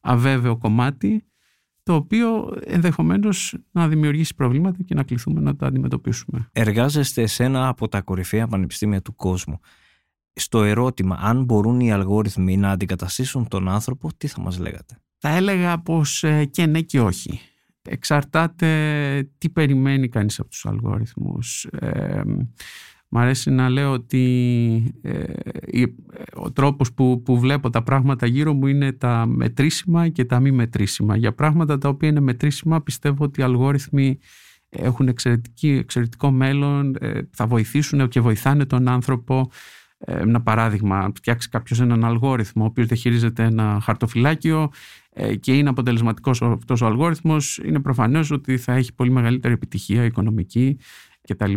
αβέβαιο 0.00 0.56
κομμάτι 0.56 1.24
το 1.82 1.94
οποίο 1.94 2.58
ενδεχομένως 2.64 3.56
να 3.70 3.88
δημιουργήσει 3.88 4.34
προβλήματα 4.34 4.82
και 4.82 4.94
να 4.94 5.02
κληθούμε 5.02 5.40
να 5.40 5.56
τα 5.56 5.66
αντιμετωπίσουμε. 5.66 6.48
Εργάζεστε 6.52 7.26
σε 7.26 7.44
ένα 7.44 7.68
από 7.68 7.88
τα 7.88 8.00
κορυφαία 8.00 8.46
πανεπιστήμια 8.46 9.02
του 9.02 9.14
κόσμου. 9.14 9.60
Στο 10.34 10.62
ερώτημα 10.62 11.18
αν 11.20 11.44
μπορούν 11.44 11.80
οι 11.80 11.92
αλγόριθμοι 11.92 12.56
να 12.56 12.70
αντικαταστήσουν 12.70 13.48
τον 13.48 13.68
άνθρωπο, 13.68 14.10
τι 14.16 14.26
θα 14.26 14.40
μας 14.40 14.58
λέγατε; 14.58 15.00
Θα 15.18 15.28
έλεγα 15.28 15.78
πως 15.82 16.24
ε, 16.24 16.44
και 16.44 16.66
ναι 16.66 16.80
και 16.80 17.00
όχι 17.00 17.40
εξαρτάται 17.88 19.30
τι 19.38 19.50
περιμένει 19.50 20.08
κανείς 20.08 20.38
από 20.38 20.48
τους 20.48 20.66
αλγόριθμους. 20.66 21.64
Ε, 21.64 22.22
μ' 23.08 23.18
αρέσει 23.18 23.50
να 23.50 23.68
λέω 23.68 23.92
ότι 23.92 24.94
ε, 25.02 25.24
ο 26.34 26.52
τρόπος 26.52 26.92
που, 26.92 27.22
που 27.22 27.38
βλέπω 27.38 27.70
τα 27.70 27.82
πράγματα 27.82 28.26
γύρω 28.26 28.54
μου 28.54 28.66
είναι 28.66 28.92
τα 28.92 29.26
μετρήσιμα 29.26 30.08
και 30.08 30.24
τα 30.24 30.40
μη 30.40 30.50
μετρήσιμα. 30.50 31.16
Για 31.16 31.32
πράγματα 31.34 31.78
τα 31.78 31.88
οποία 31.88 32.08
είναι 32.08 32.20
μετρήσιμα 32.20 32.82
πιστεύω 32.82 33.24
ότι 33.24 33.40
οι 33.40 33.42
αλγόριθμοι 33.42 34.18
έχουν 34.68 35.08
εξαιρετικό 35.58 36.30
μέλλον, 36.30 36.96
ε, 37.00 37.20
θα 37.30 37.46
βοηθήσουν 37.46 38.08
και 38.08 38.20
βοηθάνε 38.20 38.64
τον 38.64 38.88
άνθρωπο 38.88 39.50
ένα 40.04 40.40
παράδειγμα, 40.40 41.12
φτιάξει 41.14 41.48
κάποιος 41.48 41.80
έναν 41.80 42.04
αλγόριθμο 42.04 42.62
ο 42.62 42.66
οποίος 42.66 42.86
διαχειρίζεται 42.86 43.44
ένα 43.44 43.78
χαρτοφυλάκιο 43.82 44.70
ε, 45.12 45.34
και 45.36 45.56
είναι 45.56 45.68
αποτελεσματικός 45.68 46.42
αυτός 46.42 46.80
ο 46.80 46.86
αλγόριθμος, 46.86 47.60
είναι 47.64 47.80
προφανές 47.80 48.30
ότι 48.30 48.58
θα 48.58 48.72
έχει 48.72 48.94
πολύ 48.94 49.10
μεγαλύτερη 49.10 49.54
επιτυχία 49.54 50.04
οικονομική 50.04 50.78
κτλ. 51.28 51.52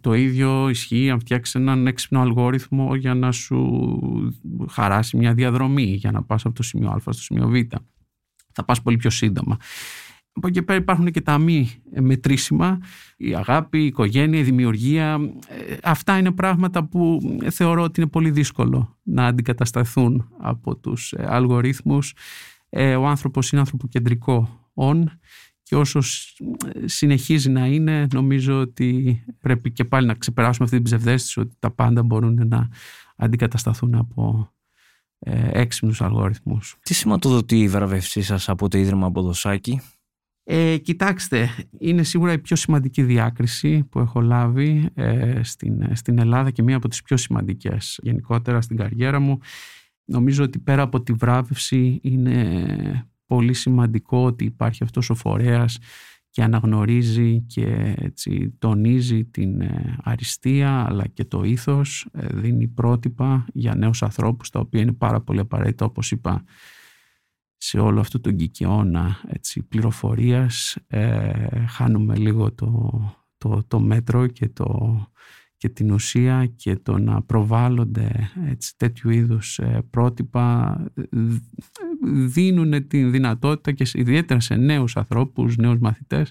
Το 0.00 0.14
ίδιο 0.14 0.68
ισχύει 0.68 1.10
αν 1.10 1.20
φτιάξεις 1.20 1.54
έναν 1.54 1.86
έξυπνο 1.86 2.20
αλγόριθμο 2.20 2.94
για 2.94 3.14
να 3.14 3.32
σου 3.32 3.82
χαράσει 4.68 5.16
μια 5.16 5.34
διαδρομή, 5.34 5.94
για 5.94 6.10
να 6.10 6.22
πας 6.22 6.44
από 6.44 6.54
το 6.54 6.62
σημείο 6.62 6.90
Α 6.90 6.98
στο 7.00 7.12
σημείο 7.12 7.48
Β. 7.48 7.54
Θα 8.52 8.64
πας 8.64 8.82
πολύ 8.82 8.96
πιο 8.96 9.10
σύντομα. 9.10 9.56
Από 10.34 10.46
εκεί 10.46 10.62
πέρα 10.62 10.78
υπάρχουν 10.78 11.10
και 11.10 11.20
τα 11.20 11.38
μη 11.38 11.70
μετρήσιμα, 12.00 12.78
η 13.16 13.34
αγάπη, 13.34 13.78
η 13.78 13.86
οικογένεια, 13.86 14.38
η 14.38 14.42
δημιουργία. 14.42 15.18
Ε, 15.48 15.76
αυτά 15.82 16.18
είναι 16.18 16.32
πράγματα 16.32 16.84
που 16.84 17.20
θεωρώ 17.50 17.82
ότι 17.82 18.00
είναι 18.00 18.10
πολύ 18.10 18.30
δύσκολο 18.30 18.98
να 19.02 19.26
αντικατασταθούν 19.26 20.28
από 20.38 20.76
τους 20.76 21.12
ε, 21.12 21.26
αλγορίθμους. 21.28 22.14
Ε, 22.68 22.96
ο 22.96 23.06
άνθρωπος 23.06 23.50
είναι 23.50 23.60
ανθρωποκεντρικό 23.60 24.68
όν 24.74 25.10
και 25.62 25.76
όσο 25.76 26.00
συνεχίζει 26.84 27.50
να 27.50 27.66
είναι 27.66 28.06
νομίζω 28.12 28.60
ότι 28.60 29.20
πρέπει 29.40 29.72
και 29.72 29.84
πάλι 29.84 30.06
να 30.06 30.14
ξεπεράσουμε 30.14 30.64
αυτή 30.64 30.76
την 30.76 30.84
ψευδέστηση 30.84 31.40
ότι 31.40 31.54
τα 31.58 31.70
πάντα 31.70 32.02
μπορούν 32.02 32.48
να 32.48 32.68
αντικατασταθούν 33.16 33.94
από 33.94 34.52
έξυπνους 35.52 36.02
αλγόριθμους. 36.02 36.76
Τι 36.82 36.94
σηματοδοτεί 36.94 37.60
η 37.60 37.68
βραβευσή 37.68 38.22
σας 38.22 38.48
από 38.48 38.68
το 38.68 38.78
Ίδρυμα 38.78 39.08
Μποδοσάκη; 39.08 39.80
Ε, 40.44 40.76
κοιτάξτε, 40.76 41.48
είναι 41.78 42.02
σίγουρα 42.02 42.32
η 42.32 42.38
πιο 42.38 42.56
σημαντική 42.56 43.02
διάκριση 43.02 43.84
που 43.84 43.98
έχω 43.98 44.20
λάβει 44.20 44.88
ε, 44.94 45.40
στην, 45.42 45.96
στην 45.96 46.18
Ελλάδα 46.18 46.50
και 46.50 46.62
μία 46.62 46.76
από 46.76 46.88
τις 46.88 47.02
πιο 47.02 47.16
σημαντικές 47.16 47.98
γενικότερα 48.02 48.60
στην 48.60 48.76
καριέρα 48.76 49.20
μου. 49.20 49.38
Νομίζω 50.04 50.44
ότι 50.44 50.58
πέρα 50.58 50.82
από 50.82 51.02
τη 51.02 51.12
βράβευση 51.12 51.98
είναι 52.02 53.06
πολύ 53.26 53.52
σημαντικό 53.52 54.24
ότι 54.24 54.44
υπάρχει 54.44 54.84
αυτός 54.84 55.10
ο 55.10 55.14
φορέας 55.14 55.78
και 56.30 56.42
αναγνωρίζει 56.42 57.40
και 57.40 57.94
έτσι, 57.98 58.54
τονίζει 58.58 59.24
την 59.24 59.60
ε, 59.60 59.96
αριστεία 60.02 60.86
αλλά 60.88 61.06
και 61.06 61.24
το 61.24 61.42
ήθος, 61.42 62.08
ε, 62.12 62.26
δίνει 62.32 62.68
πρότυπα 62.68 63.46
για 63.52 63.74
νέους 63.74 64.02
ανθρώπους 64.02 64.50
τα 64.50 64.60
οποία 64.60 64.80
είναι 64.80 64.92
πάρα 64.92 65.20
πολύ 65.20 65.40
απαραίτητα 65.40 65.84
όπως 65.84 66.10
είπα 66.10 66.44
σε 67.64 67.78
όλο 67.78 68.00
αυτό 68.00 68.20
το 68.20 68.30
γκικιώνα 68.30 69.20
έτσι, 69.28 69.62
πληροφορίας 69.62 70.76
ε, 70.86 71.66
χάνουμε 71.66 72.16
λίγο 72.16 72.52
το, 72.52 73.00
το, 73.38 73.62
το 73.68 73.80
μέτρο 73.80 74.26
και, 74.26 74.48
το, 74.48 74.98
και 75.56 75.68
την 75.68 75.90
ουσία 75.90 76.46
και 76.46 76.76
το 76.76 76.98
να 76.98 77.22
προβάλλονται 77.22 78.30
έτσι, 78.48 78.76
τέτοιου 78.76 79.10
είδους 79.10 79.58
ε, 79.58 79.82
πρότυπα 79.90 80.76
δίνουν 82.26 82.86
την 82.86 83.10
δυνατότητα 83.10 83.72
και 83.72 83.90
ιδιαίτερα 83.92 84.40
σε 84.40 84.54
νέους 84.54 84.96
ανθρώπους, 84.96 85.56
νέους 85.56 85.78
μαθητές 85.78 86.30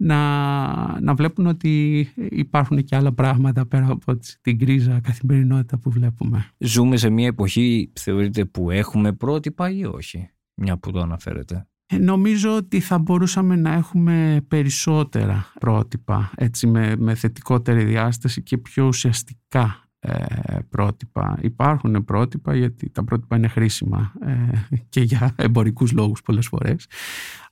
να, 0.00 1.00
να 1.00 1.14
βλέπουν 1.14 1.46
ότι 1.46 2.06
υπάρχουν 2.30 2.84
και 2.84 2.96
άλλα 2.96 3.12
πράγματα 3.12 3.66
πέρα 3.66 3.86
από 3.90 4.18
την 4.40 4.58
κρίζα 4.58 5.00
καθημερινότητα 5.00 5.78
που 5.78 5.90
βλέπουμε. 5.90 6.44
Ζούμε 6.58 6.96
σε 6.96 7.10
μια 7.10 7.26
εποχή, 7.26 7.92
θεωρείτε, 8.00 8.44
που 8.44 8.70
έχουμε 8.70 9.12
πρότυπα 9.12 9.70
ή 9.70 9.84
όχι, 9.84 10.30
μια 10.54 10.78
που 10.78 10.90
το 10.90 11.00
αναφέρετε; 11.00 11.66
Ε, 11.86 11.98
νομίζω 11.98 12.56
ότι 12.56 12.80
θα 12.80 12.98
μπορούσαμε 12.98 13.56
να 13.56 13.72
έχουμε 13.72 14.44
περισσότερα 14.48 15.52
πρότυπα, 15.60 16.30
έτσι 16.36 16.66
με, 16.66 16.96
με 16.96 17.14
θετικότερη 17.14 17.84
διάσταση 17.84 18.42
και 18.42 18.58
πιο 18.58 18.86
ουσιαστικά 18.86 19.82
ε, 20.00 20.58
πρότυπα. 20.70 21.38
Υπάρχουν 21.42 22.04
πρότυπα 22.04 22.56
γιατί 22.56 22.90
τα 22.90 23.04
πρότυπα 23.04 23.36
είναι 23.36 23.48
χρήσιμα 23.48 24.12
ε, 24.20 24.76
και 24.88 25.00
για 25.00 25.34
εμπορικούς 25.36 25.92
λόγους 25.92 26.22
πολλές 26.22 26.46
φορές. 26.46 26.86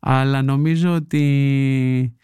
Αλλά 0.00 0.42
νομίζω 0.42 0.94
ότι 0.94 2.16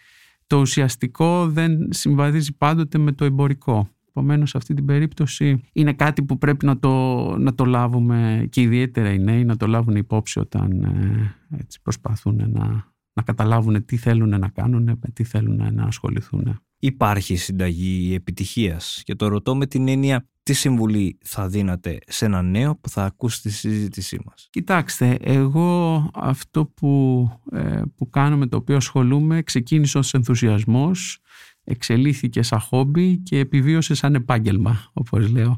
το 0.53 0.61
ουσιαστικό 0.61 1.49
δεν 1.49 1.93
συμβαδίζει 1.93 2.57
πάντοτε 2.57 2.99
με 2.99 3.13
το 3.13 3.25
εμπορικό. 3.25 3.89
Επομένως, 4.09 4.51
σε 4.51 4.57
αυτή 4.57 4.75
την 4.75 4.85
περίπτωση 4.85 5.61
είναι 5.73 5.93
κάτι 5.93 6.23
που 6.23 6.39
πρέπει 6.39 6.67
να 6.67 6.79
το, 6.79 6.91
να 7.39 7.55
το 7.55 7.65
λάβουμε 7.65 8.47
και 8.51 8.61
ιδιαίτερα 8.61 9.13
οι 9.13 9.19
νέοι 9.19 9.45
να 9.45 9.57
το 9.57 9.67
λάβουν 9.67 9.97
υπόψη 9.97 10.39
όταν 10.39 10.83
ε, 10.83 11.57
έτσι 11.59 11.81
προσπαθούν 11.83 12.51
να, 12.51 12.93
να 13.13 13.23
καταλάβουν 13.23 13.85
τι 13.85 13.97
θέλουν 13.97 14.29
να 14.29 14.49
κάνουν, 14.49 14.83
με 14.83 15.11
τι 15.13 15.25
θέλουν 15.25 15.75
να 15.75 15.85
ασχοληθούν. 15.85 16.61
Υπάρχει 16.79 17.37
συνταγή 17.37 18.15
επιτυχίας; 18.15 19.03
Και 19.05 19.15
το 19.15 19.29
ρωτώ 19.29 19.57
με 19.57 19.67
την 19.67 19.89
έννοια 19.89 20.29
τι 20.43 20.53
συμβουλή 20.53 21.19
θα 21.25 21.49
δίνατε 21.49 21.99
σε 22.07 22.25
ένα 22.25 22.43
νέο 22.43 22.77
που 22.77 22.89
θα 22.89 23.05
ακούσει 23.05 23.43
τη 23.43 23.51
συζήτησή 23.51 24.19
μας. 24.25 24.49
Κοιτάξτε, 24.51 25.17
εγώ 25.21 26.11
αυτό 26.15 26.67
που, 26.67 27.29
ε, 27.53 27.83
που 27.97 28.09
κάνω 28.09 28.37
με 28.37 28.47
το 28.47 28.57
οποίο 28.57 28.77
ασχολούμαι 28.77 29.43
ξεκίνησε 29.43 29.99
ως 29.99 30.15
ενθουσιασμός, 30.15 31.19
εξελίχθηκε 31.65 32.43
σαν 32.43 32.61
χόμπι 32.61 33.17
και 33.17 33.39
επιβίωσε 33.39 33.95
σαν 33.95 34.15
επάγγελμα, 34.15 34.91
όπως 34.93 35.31
λέω. 35.31 35.57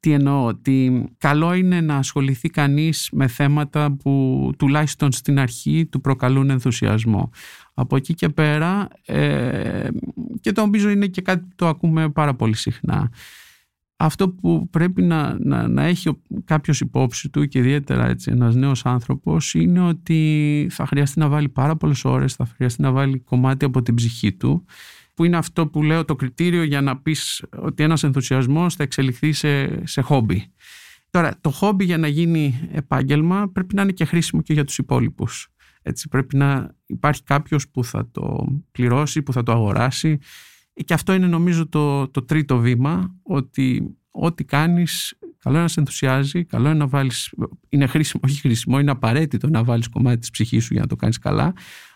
Τι 0.00 0.12
εννοώ, 0.12 0.44
ότι 0.44 1.04
καλό 1.18 1.54
είναι 1.54 1.80
να 1.80 1.96
ασχοληθεί 1.96 2.48
κανείς 2.48 3.08
με 3.12 3.26
θέματα 3.26 3.92
που 3.92 4.50
τουλάχιστον 4.58 5.12
στην 5.12 5.38
αρχή 5.38 5.86
του 5.86 6.00
προκαλούν 6.00 6.50
ενθουσιασμό. 6.50 7.30
Από 7.74 7.96
εκεί 7.96 8.14
και 8.14 8.28
πέρα, 8.28 8.88
ε, 9.06 9.88
και 10.40 10.52
το 10.52 10.60
νομίζω 10.60 10.90
είναι 10.90 11.06
και 11.06 11.20
κάτι 11.20 11.40
που 11.40 11.54
το 11.56 11.68
ακούμε 11.68 12.10
πάρα 12.10 12.34
πολύ 12.34 12.56
συχνά, 12.56 13.10
αυτό 14.04 14.28
που 14.28 14.68
πρέπει 14.70 15.02
να, 15.02 15.36
να, 15.38 15.68
να 15.68 15.82
έχει 15.82 16.10
κάποιος 16.44 16.80
υπόψη 16.80 17.28
του 17.28 17.46
και 17.46 17.58
ιδιαίτερα 17.58 18.08
έτσι, 18.08 18.30
ένας 18.30 18.54
νέος 18.54 18.86
άνθρωπος 18.86 19.54
είναι 19.54 19.80
ότι 19.80 20.66
θα 20.70 20.86
χρειαστεί 20.86 21.18
να 21.18 21.28
βάλει 21.28 21.48
πάρα 21.48 21.76
πολλές 21.76 22.04
ώρες, 22.04 22.34
θα 22.34 22.46
χρειαστεί 22.46 22.82
να 22.82 22.90
βάλει 22.90 23.18
κομμάτι 23.18 23.64
από 23.64 23.82
την 23.82 23.94
ψυχή 23.94 24.32
του 24.32 24.64
που 25.14 25.24
είναι 25.24 25.36
αυτό 25.36 25.66
που 25.66 25.82
λέω 25.82 26.04
το 26.04 26.16
κριτήριο 26.16 26.62
για 26.62 26.80
να 26.80 26.98
πεις 26.98 27.44
ότι 27.56 27.82
ένας 27.82 28.02
ενθουσιασμός 28.02 28.74
θα 28.74 28.82
εξελιχθεί 28.82 29.32
σε, 29.32 29.86
σε 29.86 30.00
χόμπι. 30.00 30.52
Τώρα, 31.10 31.38
το 31.40 31.50
χόμπι 31.50 31.84
για 31.84 31.98
να 31.98 32.08
γίνει 32.08 32.68
επάγγελμα 32.72 33.48
πρέπει 33.52 33.74
να 33.74 33.82
είναι 33.82 33.92
και 33.92 34.04
χρήσιμο 34.04 34.42
και 34.42 34.52
για 34.52 34.64
τους 34.64 34.78
υπόλοιπους. 34.78 35.48
Έτσι, 35.82 36.08
πρέπει 36.08 36.36
να 36.36 36.74
υπάρχει 36.86 37.22
κάποιος 37.22 37.68
που 37.68 37.84
θα 37.84 38.08
το 38.10 38.46
πληρώσει, 38.72 39.22
που 39.22 39.32
θα 39.32 39.42
το 39.42 39.52
αγοράσει 39.52 40.18
και 40.74 40.94
αυτό 40.94 41.12
είναι 41.12 41.26
νομίζω 41.26 41.68
το, 41.68 42.08
το 42.08 42.22
τρίτο 42.24 42.58
βήμα, 42.58 43.14
ότι 43.22 43.96
ό,τι 44.10 44.44
κάνεις 44.44 45.18
καλό 45.38 45.54
είναι 45.54 45.64
να 45.64 45.68
σε 45.68 45.80
ενθουσιάζει, 45.80 46.44
καλό 46.44 46.68
είναι 46.68 46.78
να 46.78 46.86
βάλεις, 46.86 47.34
είναι 47.68 47.86
χρήσιμο, 47.86 48.22
όχι 48.26 48.40
χρήσιμο, 48.40 48.78
είναι 48.78 48.90
απαραίτητο 48.90 49.48
να 49.48 49.64
βάλεις 49.64 49.88
κομμάτι 49.88 50.18
της 50.18 50.30
ψυχής 50.30 50.64
σου 50.64 50.72
για 50.72 50.82
να 50.82 50.88
το 50.88 50.96
κάνεις 50.96 51.18
καλά, 51.18 51.52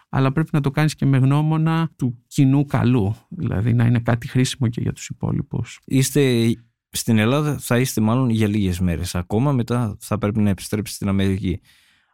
αλλά 0.09 0.33
πρέπει 0.33 0.49
να 0.53 0.61
το 0.61 0.71
κάνεις 0.71 0.95
και 0.95 1.07
με 1.07 1.19
γνώμονα 1.19 1.91
του 1.97 2.25
κοινού 2.27 2.65
καλού, 2.65 3.15
δηλαδή 3.29 3.73
να 3.73 3.85
είναι 3.85 3.99
κάτι 3.99 4.29
χρήσιμο 4.29 4.69
και 4.69 4.81
για 4.81 4.93
τους 4.93 5.09
υπόλοιπους. 5.09 5.81
Είστε 5.85 6.55
στην 6.91 7.19
Ελλάδα 7.19 7.59
θα 7.59 7.79
είστε 7.79 8.01
μάλλον 8.01 8.31
για 8.31 8.49
λίγες 8.49 8.81
μέρες 8.81 9.15
ακόμα, 9.15 9.53
μετά 9.53 9.97
θα 10.01 10.19
πρέπει 10.19 10.41
να 10.41 10.51
επιστρέψετε 10.51 10.95
στην 10.95 11.09
Αμερική. 11.09 11.61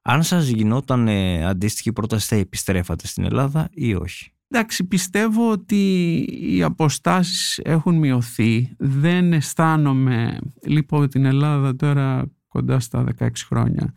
Αν 0.03 0.22
σας 0.22 0.48
γινόταν 0.48 1.09
ε, 1.09 1.44
αντίστοιχη 1.44 1.92
πρόταση 1.92 2.27
θα 2.27 2.37
επιστρέφατε 2.37 3.07
στην 3.07 3.25
Ελλάδα 3.25 3.68
ή 3.72 3.94
όχι; 3.94 4.33
Εντάξει, 4.55 4.85
πιστεύω 4.85 5.51
ότι 5.51 6.19
οι 6.41 6.62
αποστάσεις 6.62 7.61
έχουν 7.65 7.99
μειωθεί. 7.99 8.75
Δεν 8.79 9.33
αισθάνομαι, 9.33 10.38
λοιπόν 10.67 11.09
την 11.09 11.25
Ελλάδα 11.25 11.77
τώρα 11.77 12.31
κοντά 12.49 12.81
στα 12.81 13.05
16 13.19 13.29
χρόνια, 13.47 13.93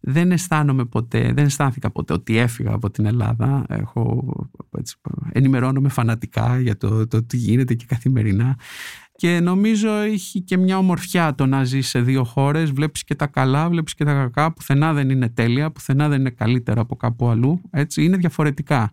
δεν 0.00 0.32
αισθάνομαι 0.32 0.84
ποτέ, 0.84 1.32
δεν 1.32 1.44
αισθάνθηκα 1.44 1.90
ποτέ 1.90 2.12
ότι 2.12 2.36
έφυγα 2.36 2.72
από 2.72 2.90
την 2.90 3.06
Ελλάδα. 3.06 3.64
Έχω, 3.68 4.34
έτσι, 4.78 4.96
ενημερώνομαι 5.32 5.88
φανατικά 5.88 6.60
για 6.60 6.76
το, 6.76 7.06
το 7.06 7.22
τι 7.22 7.36
γίνεται 7.36 7.74
και 7.74 7.84
καθημερινά. 7.88 8.56
Και 9.16 9.40
νομίζω 9.40 9.90
έχει 9.90 10.40
και 10.40 10.56
μια 10.56 10.78
ομορφιά 10.78 11.34
το 11.34 11.46
να 11.46 11.64
ζεις 11.64 11.88
σε 11.88 12.00
δύο 12.00 12.24
χώρες. 12.24 12.70
Βλέπεις 12.70 13.04
και 13.04 13.14
τα 13.14 13.26
καλά, 13.26 13.68
βλέπεις 13.68 13.94
και 13.94 14.04
τα 14.04 14.12
κακά. 14.12 14.52
Πουθενά 14.52 14.92
δεν 14.92 15.10
είναι 15.10 15.28
τέλεια, 15.28 15.70
πουθενά 15.70 16.08
δεν 16.08 16.20
είναι 16.20 16.30
καλύτερα 16.30 16.80
από 16.80 16.96
κάπου 16.96 17.28
αλλού. 17.28 17.60
Έτσι, 17.70 18.04
είναι 18.04 18.16
διαφορετικά. 18.16 18.90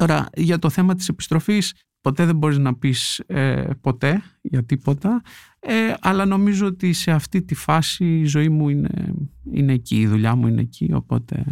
Τώρα, 0.00 0.28
για 0.36 0.58
το 0.58 0.70
θέμα 0.70 0.94
της 0.94 1.08
επιστροφής, 1.08 1.74
ποτέ 2.00 2.24
δεν 2.24 2.36
μπορείς 2.36 2.58
να 2.58 2.74
πεις 2.74 3.18
ε, 3.18 3.70
ποτέ 3.80 4.22
για 4.40 4.64
τίποτα, 4.64 5.22
ε, 5.58 5.94
αλλά 6.00 6.24
νομίζω 6.24 6.66
ότι 6.66 6.92
σε 6.92 7.10
αυτή 7.10 7.42
τη 7.42 7.54
φάση 7.54 8.18
η 8.18 8.24
ζωή 8.24 8.48
μου 8.48 8.68
είναι, 8.68 9.14
είναι 9.52 9.72
εκεί, 9.72 10.00
η 10.00 10.06
δουλειά 10.06 10.34
μου 10.34 10.46
είναι 10.46 10.60
εκεί, 10.60 10.90
οπότε 10.92 11.44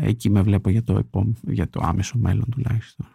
εκεί 0.00 0.30
με 0.30 0.42
βλέπω 0.42 0.70
για 0.70 0.82
το, 0.82 1.02
για 1.42 1.68
το 1.68 1.80
άμεσο 1.82 2.18
μέλλον 2.18 2.46
τουλάχιστον. 2.50 3.06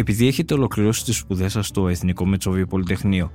Επειδή 0.00 0.26
έχετε 0.26 0.54
ολοκληρώσει 0.54 1.04
τις 1.04 1.16
σπουδές 1.16 1.52
σας 1.52 1.66
στο 1.66 1.88
Εθνικό 1.88 2.26
Μετσόβιο 2.26 2.66
Πολυτεχνείο, 2.66 3.32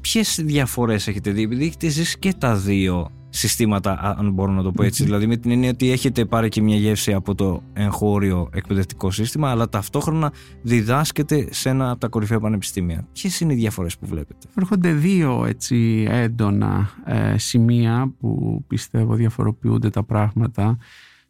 ποιες 0.00 0.40
διαφορές 0.44 1.08
έχετε 1.08 1.30
δει, 1.30 1.42
επειδή 1.42 1.64
έχετε 1.64 1.88
ζήσει 1.88 2.18
και 2.18 2.32
τα 2.38 2.56
δύο 2.56 3.10
συστήματα, 3.28 4.16
αν 4.18 4.32
μπορώ 4.32 4.52
να 4.52 4.62
το 4.62 4.72
πω 4.72 4.82
έτσι. 4.82 5.04
Δηλαδή, 5.04 5.26
με 5.26 5.36
την 5.36 5.50
έννοια 5.50 5.70
ότι 5.70 5.90
έχετε 5.90 6.24
πάρει 6.24 6.48
και 6.48 6.62
μια 6.62 6.76
γεύση 6.76 7.12
από 7.12 7.34
το 7.34 7.62
εγχώριο 7.72 8.48
εκπαιδευτικό 8.52 9.10
σύστημα, 9.10 9.50
αλλά 9.50 9.68
ταυτόχρονα 9.68 10.32
διδάσκετε 10.62 11.48
σε 11.50 11.68
ένα 11.68 11.90
από 11.90 12.00
τα 12.00 12.08
κορυφαία 12.08 12.40
πανεπιστήμια. 12.40 13.08
Ποιες 13.12 13.40
είναι 13.40 13.52
οι 13.52 13.56
διαφορές 13.56 13.98
που 13.98 14.06
βλέπετε, 14.06 14.46
Έρχονται 14.56 14.92
δύο 14.92 15.44
έτσι 15.46 16.06
έντονα 16.08 16.90
ε, 17.04 17.38
σημεία 17.38 18.12
που 18.18 18.64
πιστεύω 18.66 19.14
διαφοροποιούνται 19.14 19.90
τα 19.90 20.02
πράγματα. 20.02 20.78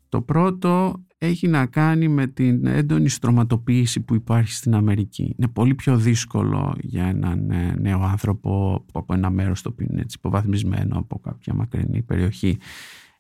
Το 0.09 0.21
πρώτο 0.21 1.01
έχει 1.19 1.49
να 1.49 1.67
κάνει 1.67 2.09
με 2.09 2.27
την 2.27 2.67
έντονη 2.67 3.09
στρωματοποίηση 3.09 4.01
που 4.01 4.15
υπάρχει 4.15 4.53
στην 4.53 4.75
Αμερική. 4.75 5.35
Είναι 5.39 5.49
πολύ 5.49 5.75
πιο 5.75 5.97
δύσκολο 5.97 6.77
για 6.81 7.05
έναν 7.05 7.51
ε, 7.51 7.75
νέο 7.79 8.03
άνθρωπο 8.03 8.85
από 8.93 9.15
ένα 9.15 9.31
μέρος 9.31 9.63
το 9.63 9.69
οποίο 9.73 9.87
είναι 9.91 10.01
έτσι 10.01 10.17
υποβαθμισμένο 10.19 10.99
από 10.99 11.19
κάποια 11.19 11.55
μακρινή 11.55 12.03
περιοχή 12.03 12.59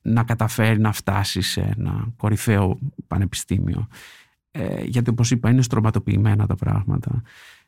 να 0.02 0.24
καταφέρει 0.24 0.80
να 0.80 0.92
φτάσει 0.92 1.40
σε 1.40 1.74
ένα 1.76 2.12
κορυφαίο 2.16 2.78
πανεπιστήμιο. 3.06 3.88
Ε, 4.50 4.84
γιατί 4.84 5.10
όπως 5.10 5.30
είπα 5.30 5.50
είναι 5.50 5.62
στρωματοποιημένα 5.62 6.46
τα 6.46 6.54
πράγματα. 6.54 7.22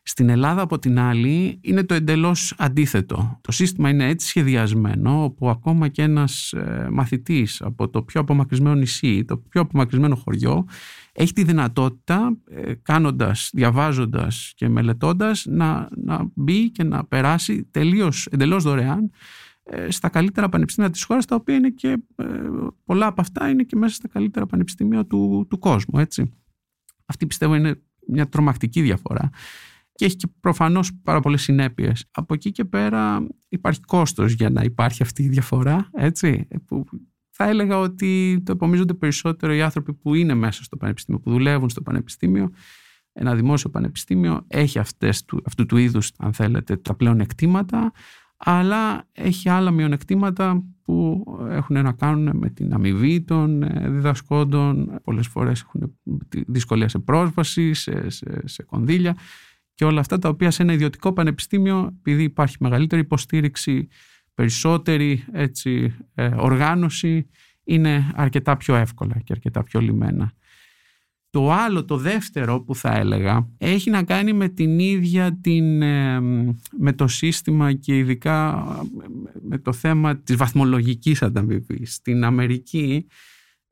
Στην 0.09 0.29
Ελλάδα 0.29 0.63
από 0.63 0.79
την 0.79 0.99
άλλη 0.99 1.59
είναι 1.61 1.85
το 1.85 1.95
εντελώς 1.95 2.55
αντίθετο. 2.59 3.39
Το 3.41 3.53
σύστημα 3.53 3.89
είναι 3.89 4.09
έτσι 4.09 4.27
σχεδιασμένο 4.27 5.25
όπου 5.25 5.49
ακόμα 5.49 5.89
και 5.89 6.03
ένας 6.03 6.53
ε, 6.53 6.89
μαθητής 6.93 7.63
από 7.63 7.89
το 7.89 8.03
πιο 8.03 8.21
απομακρυσμένο 8.21 8.75
νησί, 8.75 9.25
το 9.25 9.37
πιο 9.37 9.61
απομακρυσμένο 9.61 10.15
χωριό 10.15 10.67
έχει 11.13 11.33
τη 11.33 11.45
δυνατότητα 11.45 12.37
ε, 12.51 12.73
κάνοντας, 12.83 13.51
διαβάζοντας 13.53 14.53
και 14.57 14.69
μελετώντας 14.69 15.45
να, 15.49 15.89
να 16.05 16.31
μπει 16.35 16.71
και 16.71 16.85
να 16.85 17.05
περάσει 17.05 17.65
τελείως 17.71 18.27
εντελώς 18.31 18.63
δωρεάν 18.63 19.11
ε, 19.63 19.91
στα 19.91 20.09
καλύτερα 20.09 20.49
πανεπιστήμια 20.49 20.91
της 20.91 21.05
χώρας 21.05 21.25
τα 21.25 21.35
οποία 21.35 21.55
είναι 21.55 21.71
και 21.71 21.99
πολλά 22.85 23.07
από 23.07 23.21
αυτά 23.21 23.49
είναι 23.49 23.63
και 23.63 23.77
μέσα 23.77 23.95
στα 23.95 24.09
καλύτερα 24.09 24.47
πανεπιστήμια 24.47 25.07
του, 25.07 25.47
του 25.51 25.59
κόσμου. 25.59 25.99
Έτσι. 25.99 26.33
Αυτή 27.07 27.27
πιστεύω 27.27 27.55
είναι 27.55 27.81
μια 28.07 28.29
τρομακτική 28.29 28.81
διαφορά 28.81 29.31
και 29.99 30.05
έχει 30.05 30.17
και 30.17 30.27
προφανώς 30.41 30.93
πάρα 31.03 31.21
πολλές 31.21 31.43
συνέπειες. 31.43 32.05
Από 32.11 32.35
εκεί 32.35 32.51
και 32.51 32.65
πέρα 32.65 33.27
υπάρχει 33.49 33.81
κόστος 33.81 34.33
για 34.33 34.51
να 34.51 34.63
υπάρχει 34.63 35.03
αυτή 35.03 35.23
η 35.23 35.29
διαφορά, 35.29 35.89
έτσι, 35.93 36.49
που 36.67 36.85
θα 37.31 37.49
έλεγα 37.49 37.79
ότι 37.79 38.43
το 38.45 38.53
επομίζονται 38.53 38.95
περισσότερο 38.95 39.53
οι 39.53 39.63
άνθρωποι 39.63 39.95
που 39.95 40.15
είναι 40.15 40.35
μέσα 40.35 40.65
στο 40.65 40.77
πανεπιστήμιο, 40.77 41.21
που 41.21 41.31
δουλεύουν 41.31 41.69
στο 41.69 41.83
πανεπιστήμιο. 41.83 42.51
Ένα 43.13 43.35
δημόσιο 43.35 43.71
πανεπιστήμιο 43.71 44.45
έχει 44.47 44.79
αυτές 44.79 45.25
του, 45.25 45.43
αυτού 45.47 45.67
του 45.67 45.77
είδους, 45.77 46.13
αν 46.19 46.33
θέλετε, 46.33 46.77
τα 46.77 46.95
πλέον 46.95 47.21
εκτήματα, 47.21 47.93
αλλά 48.37 49.09
έχει 49.13 49.49
άλλα 49.49 49.71
μειονεκτήματα 49.71 50.65
που 50.83 51.25
έχουν 51.49 51.83
να 51.83 51.93
κάνουν 51.93 52.37
με 52.37 52.51
την 52.51 52.73
αμοιβή 52.73 53.21
των 53.21 53.63
ε, 53.63 53.91
διδασκόντων. 53.91 55.01
Πολλές 55.05 55.27
φορές 55.27 55.61
έχουν 55.61 55.99
δυσκολία 56.47 56.89
σε 56.89 56.99
πρόσβαση, 56.99 57.75
σε, 57.75 58.11
σε, 58.11 58.41
σε 58.45 58.63
κονδύλια 58.63 59.17
και 59.79 59.85
όλα 59.85 60.01
αυτά 60.01 60.19
τα 60.19 60.29
οποία 60.29 60.51
σε 60.51 60.63
ένα 60.63 60.73
ιδιωτικό 60.73 61.13
πανεπιστήμιο, 61.13 61.97
επειδή 61.99 62.23
υπάρχει 62.23 62.57
μεγαλύτερη 62.61 63.01
υποστήριξη, 63.01 63.89
περισσότερη 64.35 65.25
έτσι, 65.33 65.95
ε, 66.15 66.31
οργάνωση, 66.37 67.29
είναι 67.65 68.13
αρκετά 68.15 68.57
πιο 68.57 68.75
εύκολα 68.75 69.21
και 69.25 69.33
αρκετά 69.33 69.63
πιο 69.63 69.81
λιμένα. 69.81 70.33
Το 71.31 71.53
άλλο, 71.53 71.85
το 71.85 71.97
δεύτερο 71.97 72.61
που 72.61 72.75
θα 72.75 72.97
έλεγα, 72.97 73.49
έχει 73.59 73.91
να 73.91 74.03
κάνει 74.03 74.33
με 74.33 74.49
την 74.49 74.79
ίδια 74.79 75.39
την, 75.41 75.83
ε, 75.83 76.21
με 76.79 76.93
το 76.95 77.07
σύστημα 77.07 77.73
και 77.73 77.97
ειδικά 77.97 78.67
με 79.49 79.59
το 79.59 79.73
θέμα 79.73 80.17
της 80.17 80.37
βαθμολογικής 80.37 81.23
ανταμοιβής. 81.23 81.95
Στην 81.95 82.25
Αμερική 82.25 83.07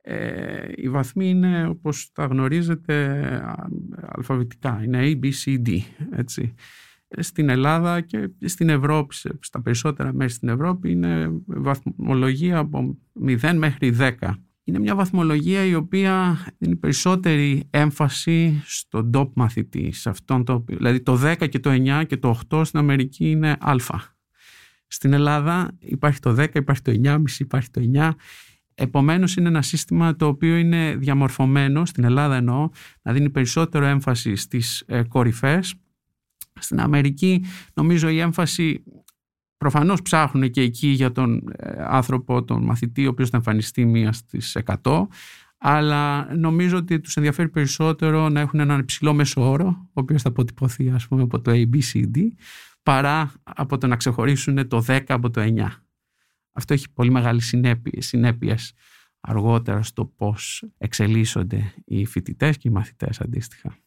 ε, 0.09 0.71
οι 0.75 0.89
βαθμοί 0.89 1.29
είναι 1.29 1.67
όπως 1.67 2.11
τα 2.13 2.25
γνωρίζετε 2.25 3.21
αλφαβητικά, 4.01 4.81
είναι 4.83 4.99
A, 5.01 5.25
B, 5.25 5.31
C, 5.45 5.67
D. 5.67 5.79
Έτσι. 6.11 6.53
Στην 7.17 7.49
Ελλάδα 7.49 8.01
και 8.01 8.29
στην 8.45 8.69
Ευρώπη, 8.69 9.15
στα 9.39 9.61
περισσότερα 9.61 10.13
μέρη 10.13 10.31
στην 10.31 10.49
Ευρώπη 10.49 10.91
είναι 10.91 11.31
βαθμολογία 11.45 12.57
από 12.57 12.97
0 13.25 13.53
μέχρι 13.55 13.95
10. 13.99 14.13
Είναι 14.63 14.79
μια 14.79 14.95
βαθμολογία 14.95 15.65
η 15.65 15.75
οποία 15.75 16.37
δίνει 16.57 16.75
περισσότερη 16.75 17.67
έμφαση 17.69 18.61
στον 18.65 19.11
top 19.13 19.29
μαθητή. 19.33 19.91
Σε 19.91 20.09
αυτόν 20.09 20.43
το, 20.43 20.63
δηλαδή 20.67 21.01
το 21.01 21.19
10 21.23 21.49
και 21.49 21.59
το 21.59 21.69
9 21.73 22.03
και 22.07 22.17
το 22.17 22.39
8 22.49 22.61
στην 22.65 22.79
Αμερική 22.79 23.29
είναι 23.29 23.57
α. 23.59 23.75
Στην 24.87 25.13
Ελλάδα 25.13 25.71
υπάρχει 25.79 26.19
το 26.19 26.35
10, 26.39 26.55
υπάρχει 26.55 26.81
το 26.81 26.91
9,5, 27.03 27.21
υπάρχει 27.37 27.69
το 27.71 27.81
9. 27.93 28.11
Επομένως 28.79 29.35
είναι 29.35 29.47
ένα 29.47 29.61
σύστημα 29.61 30.15
το 30.15 30.27
οποίο 30.27 30.55
είναι 30.55 30.95
διαμορφωμένο, 30.95 31.85
στην 31.85 32.03
Ελλάδα 32.03 32.35
εννοώ, 32.35 32.69
να 33.01 33.13
δίνει 33.13 33.29
περισσότερο 33.29 33.85
έμφαση 33.85 34.35
στις 34.35 34.83
ε, 34.87 35.03
κορυφές. 35.03 35.73
Στην 36.59 36.79
Αμερική 36.79 37.45
νομίζω 37.73 38.09
η 38.09 38.19
έμφαση 38.19 38.83
Προφανώς 39.57 40.01
ψάχνουν 40.01 40.51
και 40.51 40.61
εκεί 40.61 40.87
για 40.87 41.11
τον 41.11 41.53
ε, 41.55 41.83
άνθρωπο, 41.87 42.43
τον 42.43 42.63
μαθητή, 42.63 43.05
ο 43.05 43.09
οποίος 43.09 43.29
θα 43.29 43.37
εμφανιστεί 43.37 43.85
μία 43.85 44.11
στις 44.11 44.57
100, 44.83 45.07
αλλά 45.57 46.35
νομίζω 46.35 46.77
ότι 46.77 46.99
τους 46.99 47.15
ενδιαφέρει 47.15 47.49
περισσότερο 47.49 48.29
να 48.29 48.39
έχουν 48.39 48.59
έναν 48.59 48.79
υψηλό 48.79 49.13
μέσο 49.13 49.49
όρο, 49.49 49.65
ο 49.67 49.91
οποίος 49.93 50.21
θα 50.21 50.29
αποτυπωθεί 50.29 50.89
ας 50.89 51.07
πούμε 51.07 51.21
από 51.21 51.41
το 51.41 51.51
ABCD, 51.51 52.17
παρά 52.83 53.31
από 53.43 53.77
το 53.77 53.87
να 53.87 53.95
ξεχωρίσουν 53.95 54.67
το 54.67 54.83
10 54.87 54.99
από 55.07 55.29
το 55.29 55.41
9. 55.41 55.67
Αυτό 56.57 56.73
έχει 56.73 56.91
πολύ 56.93 57.11
μεγάλη 57.11 57.41
συνέπειες 57.97 58.73
αργότερα 59.19 59.83
στο 59.83 60.05
πώς 60.05 60.63
εξελίσσονται 60.77 61.73
οι 61.85 62.05
φοιτητές 62.05 62.57
και 62.57 62.67
οι 62.67 62.71
μαθητές 62.71 63.19
αντίστοιχα. 63.21 63.77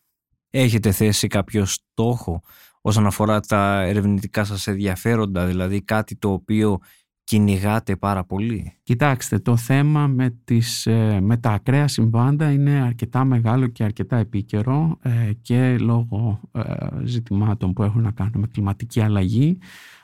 Έχετε 0.51 0.93
θέσει 0.93 1.27
κάποιο 1.27 1.65
στόχο 1.65 2.43
όσον 2.81 3.07
αφορά 3.07 3.41
τα 3.41 3.81
ερευνητικά 3.83 4.45
σας 4.45 4.67
ενδιαφέροντα, 4.67 5.47
δηλαδή 5.47 5.83
κάτι 5.83 6.17
το 6.17 6.33
οποίο 6.33 6.79
κυνηγάτε 7.25 7.97
πάρα 7.97 8.25
πολύ; 8.25 8.73
Κοιτάξτε, 8.83 9.39
το 9.39 9.57
θέμα 9.57 10.07
με, 10.07 10.39
τις, 10.45 10.87
ε, 10.87 11.21
με 11.21 11.37
τα 11.37 11.51
ακραία 11.51 11.89
συμβάντα 11.89 12.51
είναι 12.51 12.81
αρκετά 12.81 13.25
μεγάλο 13.25 13.67
και 13.67 13.85
αρκετά 13.85 14.17
επίκαιρο 14.17 14.99
ε, 15.03 15.31
και 15.43 15.79
λόγω 15.79 16.41
ε, 16.53 16.63
ζητημάτων 17.05 17.73
που 17.73 17.83
έχουν 17.83 18.03
να 18.03 18.11
κάνουν 18.11 18.35
με 18.37 18.47
κλιματική 18.47 19.01
αλλαγή 19.01 19.59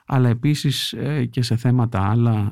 αλλά 0.06 0.28
επίσης 0.28 0.94
και 1.30 1.42
σε 1.42 1.56
θέματα 1.56 2.10
άλλα 2.10 2.50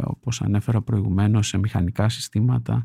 όπως 0.00 0.42
ανέφερα 0.42 0.82
προηγουμένως 0.82 1.48
σε 1.48 1.58
μηχανικά 1.58 2.08
συστήματα 2.08 2.84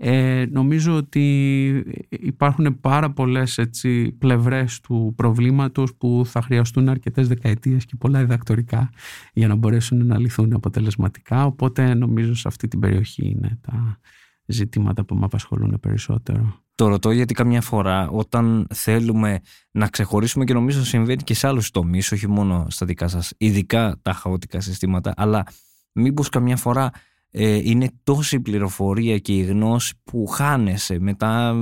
ε, 0.00 0.46
νομίζω 0.50 0.96
ότι 0.96 1.84
υπάρχουν 2.10 2.80
πάρα 2.80 3.10
πολλές 3.10 3.58
έτσι, 3.58 4.12
πλευρές 4.12 4.80
του 4.80 5.12
προβλήματος 5.16 5.94
που 5.94 6.22
θα 6.24 6.42
χρειαστούν 6.42 6.88
αρκετές 6.88 7.28
δεκαετίες 7.28 7.84
και 7.84 7.96
πολλά 7.98 8.18
διδακτορικά 8.18 8.90
για 9.32 9.48
να 9.48 9.54
μπορέσουν 9.54 10.06
να 10.06 10.18
λυθούν 10.18 10.52
αποτελεσματικά. 10.52 11.44
Οπότε 11.44 11.94
νομίζω 11.94 12.34
σε 12.34 12.48
αυτή 12.48 12.68
την 12.68 12.80
περιοχή 12.80 13.28
είναι 13.28 13.58
τα 13.60 13.98
ζητήματα 14.46 15.04
που 15.04 15.14
με 15.14 15.24
απασχολούν 15.24 15.78
περισσότερο. 15.80 16.62
Το 16.78 16.88
ρωτώ 16.88 17.10
γιατί 17.10 17.34
καμιά 17.34 17.60
φορά 17.60 18.08
όταν 18.08 18.66
θέλουμε 18.74 19.40
να 19.70 19.88
ξεχωρίσουμε 19.88 20.44
και 20.44 20.52
νομίζω 20.52 20.84
συμβαίνει 20.84 21.22
και 21.22 21.34
σε 21.34 21.46
άλλους 21.46 21.70
τομείς, 21.70 22.12
όχι 22.12 22.28
μόνο 22.28 22.66
στα 22.68 22.86
δικά 22.86 23.08
σας, 23.08 23.32
ειδικά 23.36 23.98
τα 24.02 24.12
χαοτικά 24.12 24.60
συστήματα, 24.60 25.12
αλλά 25.16 25.46
μήπως 25.92 26.28
καμιά 26.28 26.56
φορά 26.56 26.90
ε, 27.30 27.54
είναι 27.54 27.90
τόση 28.02 28.40
πληροφορία 28.40 29.18
και 29.18 29.32
η 29.32 29.42
γνώση 29.42 29.94
που 30.04 30.26
χάνεσαι 30.26 30.98
μετά 30.98 31.54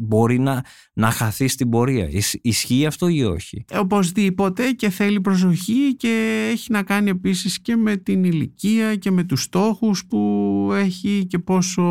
μπορεί 0.00 0.38
να, 0.38 0.64
να 0.92 1.10
χαθεί 1.10 1.48
στην 1.48 1.68
πορεία. 1.68 2.08
Ισχύει 2.42 2.86
αυτό 2.86 3.08
ή 3.08 3.24
όχι; 3.24 3.64
Ε, 3.70 3.78
οπωσδήποτε 3.78 4.70
και 4.70 4.90
θέλει 4.90 5.20
προσοχή 5.20 5.96
και 5.96 6.46
έχει 6.52 6.72
να 6.72 6.82
κάνει 6.82 7.10
επίσης 7.10 7.60
και 7.60 7.76
με 7.76 7.96
την 7.96 8.24
ηλικία 8.24 8.96
και 8.96 9.10
με 9.10 9.24
τους 9.24 9.42
στόχους 9.42 10.06
που 10.06 10.70
έχει 10.74 11.26
και 11.26 11.38
πόσο 11.38 11.82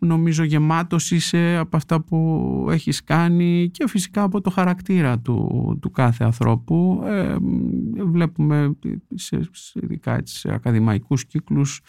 νομίζω 0.00 0.44
γεμάτος 0.44 1.10
είσαι 1.10 1.56
από 1.56 1.76
αυτά 1.76 2.00
που 2.00 2.66
έχεις 2.70 3.04
κάνει 3.04 3.70
και 3.72 3.88
φυσικά 3.88 4.22
από 4.22 4.40
το 4.40 4.50
χαρακτήρα 4.50 5.18
του, 5.18 5.78
του 5.82 5.90
κάθε 5.90 6.24
ανθρώπου. 6.24 7.02
Ε, 7.06 7.36
βλέπουμε 8.04 8.76
σε, 9.14 9.40
σε, 9.52 9.80
ειδικά 9.82 10.20
σε 10.24 10.54
ακαδημαϊκούς 10.54 11.26
κύκλους 11.26 11.80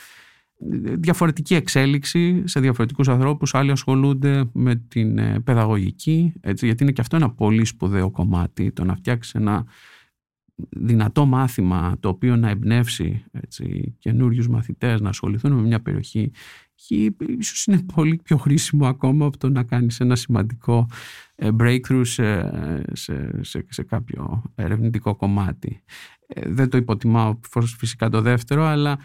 διαφορετική 0.99 1.55
εξέλιξη 1.55 2.43
σε 2.45 2.59
διαφορετικούς 2.59 3.07
ανθρώπους. 3.07 3.53
Άλλοι 3.53 3.71
ασχολούνται 3.71 4.49
με 4.53 4.75
την 4.75 5.17
ε, 5.17 5.39
παιδαγωγική, 5.39 6.33
έτσι, 6.41 6.65
γιατί 6.65 6.83
είναι 6.83 6.91
και 6.91 7.01
αυτό 7.01 7.15
ένα 7.15 7.29
πολύ 7.29 7.65
σπουδαίο 7.65 8.11
κομμάτι, 8.11 8.71
το 8.71 8.83
να 8.83 8.95
φτιάξεις 8.95 9.33
ένα 9.33 9.65
δυνατό 10.69 11.25
μάθημα 11.25 11.95
το 11.99 12.09
οποίο 12.09 12.35
να 12.35 12.49
εμπνεύσει 12.49 13.25
έτσι, 13.31 13.95
καινούριους 13.99 14.47
μαθητές 14.47 15.01
να 15.01 15.09
ασχοληθούν 15.09 15.51
με 15.51 15.61
μια 15.61 15.81
περιοχή 15.81 16.31
και 16.75 17.13
ίσως 17.39 17.65
είναι 17.65 17.83
πολύ 17.93 18.19
πιο 18.23 18.37
χρήσιμο 18.37 18.87
ακόμα 18.87 19.25
από 19.25 19.37
το 19.37 19.49
να 19.49 19.63
κάνεις 19.63 19.99
ένα 19.99 20.15
σημαντικό 20.15 20.87
ε, 21.35 21.49
breakthrough 21.59 22.01
σε, 22.01 22.51
σε, 22.93 23.43
σε, 23.43 23.65
σε 23.69 23.83
κάποιο 23.83 24.43
ερευνητικό 24.55 25.15
κομμάτι. 25.15 25.83
Ε, 26.27 26.49
δεν 26.49 26.69
το 26.69 26.77
υποτιμάω 26.77 27.39
φυσικά 27.77 28.09
το 28.09 28.21
δεύτερο, 28.21 28.63
αλλά 28.63 28.97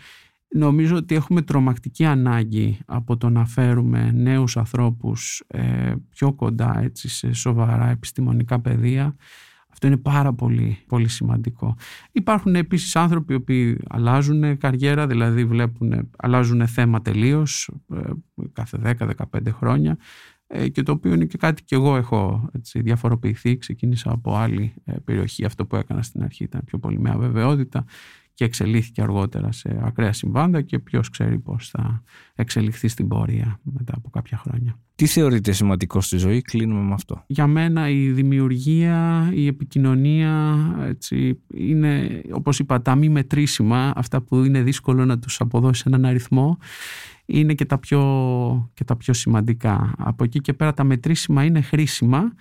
Νομίζω 0.55 0.97
ότι 0.97 1.15
έχουμε 1.15 1.43
τρομακτική 1.43 2.05
ανάγκη 2.05 2.79
από 2.87 3.17
το 3.17 3.29
να 3.29 3.47
φέρουμε 3.47 4.11
νέους 4.11 4.57
ανθρώπους 4.57 5.43
ε, 5.47 5.95
πιο 6.11 6.33
κοντά 6.33 6.81
έτσι, 6.83 7.09
σε 7.09 7.33
σοβαρά 7.33 7.88
επιστημονικά 7.91 8.61
πεδία. 8.61 9.17
Αυτό 9.73 9.87
είναι 9.87 9.97
πάρα 9.97 10.33
πολύ, 10.33 10.79
πολύ 10.87 11.09
σημαντικό. 11.09 11.77
Υπάρχουν 12.12 12.55
επίσης 12.55 12.97
άνθρωποι 12.97 13.41
που 13.41 13.53
αλλάζουν 13.88 14.59
καριέρα, 14.59 15.07
δηλαδή 15.07 15.45
βλέπουν, 15.45 16.11
αλλάζουν 16.17 16.67
θέμα 16.67 17.03
τελείως 17.03 17.71
ε, 17.95 18.01
κάθε 18.53 18.97
10-15 18.99 19.38
χρόνια 19.51 19.99
ε, 20.47 20.69
και 20.69 20.83
το 20.83 20.93
οποίο 20.93 21.12
είναι 21.12 21.25
και 21.25 21.38
κάτι 21.38 21.62
και 21.65 21.75
εγώ 21.75 21.97
έχω 21.97 22.51
έτσι, 22.53 22.81
διαφοροποιηθεί. 22.81 23.57
Ξεκίνησα 23.57 24.11
από 24.11 24.37
άλλη 24.37 24.75
περιοχή. 25.05 25.45
Αυτό 25.45 25.67
που 25.67 25.77
έκανα 25.77 26.03
στην 26.03 26.23
αρχή 26.23 26.45
ήταν 26.45 26.61
πιο 26.65 26.79
πολύ 26.79 26.99
με 26.99 27.11
αβεβαιότητα 27.11 27.85
και 28.35 28.45
εξελίχθηκε 28.45 29.03
αργότερα 29.03 29.53
σε 29.53 29.81
ακραία 29.83 30.12
συμβάντα 30.12 30.62
και 30.62 30.79
ποιος 30.79 31.09
ξέρει 31.09 31.38
πώς 31.38 31.68
θα 31.68 32.03
εξελιχθεί 32.35 32.88
στην 32.88 33.09
πορεία 33.09 33.61
μετά 33.62 33.92
από 33.97 34.11
κάποια 34.11 34.37
χρόνια. 34.37 34.79
Τι 34.95 35.07
θεωρείτε 35.07 35.53
σημαντικό 35.53 36.01
στη 36.01 36.16
ζωή, 36.16 36.42
κλείνουμε 36.42 36.81
με 36.83 36.92
αυτό. 36.95 37.25
Για 37.27 37.47
μένα 37.47 37.88
η 37.88 38.11
δημιουργία, 38.11 39.31
η 39.35 39.47
επικοινωνία 39.47 40.57
έτσι, 40.83 41.40
είναι 41.55 42.23
όπως 42.33 42.59
είπα 42.59 42.83
τα 42.83 42.95
μη 42.95 43.09
μετρήσιμα, 43.09 43.92
αυτά 43.97 44.21
που 44.21 44.45
είναι 44.45 44.62
δύσκολο 44.62 45.05
να 45.05 45.18
τους 45.18 45.40
αποδώσεις 45.40 45.85
έναν 45.85 46.05
αριθμό 46.05 46.59
είναι 47.27 47.55
και 47.55 47.64
τα 47.64 47.79
πιο, 47.79 48.71
και 48.75 48.85
τα 48.85 48.97
πιο 48.97 49.12
σημαντικά. 49.12 49.95
Από 49.99 50.25
εκεί 50.25 50.40
και 50.40 50.53
πέρα 50.53 50.75
τα 50.75 50.85
μετρήσιμα 50.85 51.45
είναι 51.45 51.61
χρήσιμα 51.61 52.33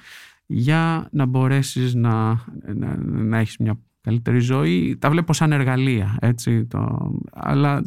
για 0.45 1.07
να 1.11 1.25
μπορέσεις 1.25 1.93
να, 1.93 2.29
να, 2.75 2.97
να 3.03 3.37
έχεις 3.37 3.57
μια 3.57 3.79
καλύτερη 4.01 4.39
ζωή, 4.39 4.97
τα 4.99 5.09
βλέπω 5.09 5.33
σαν 5.33 5.51
εργαλεία. 5.51 6.17
Έτσι, 6.19 6.65
το... 6.65 7.11
Αλλά 7.31 7.81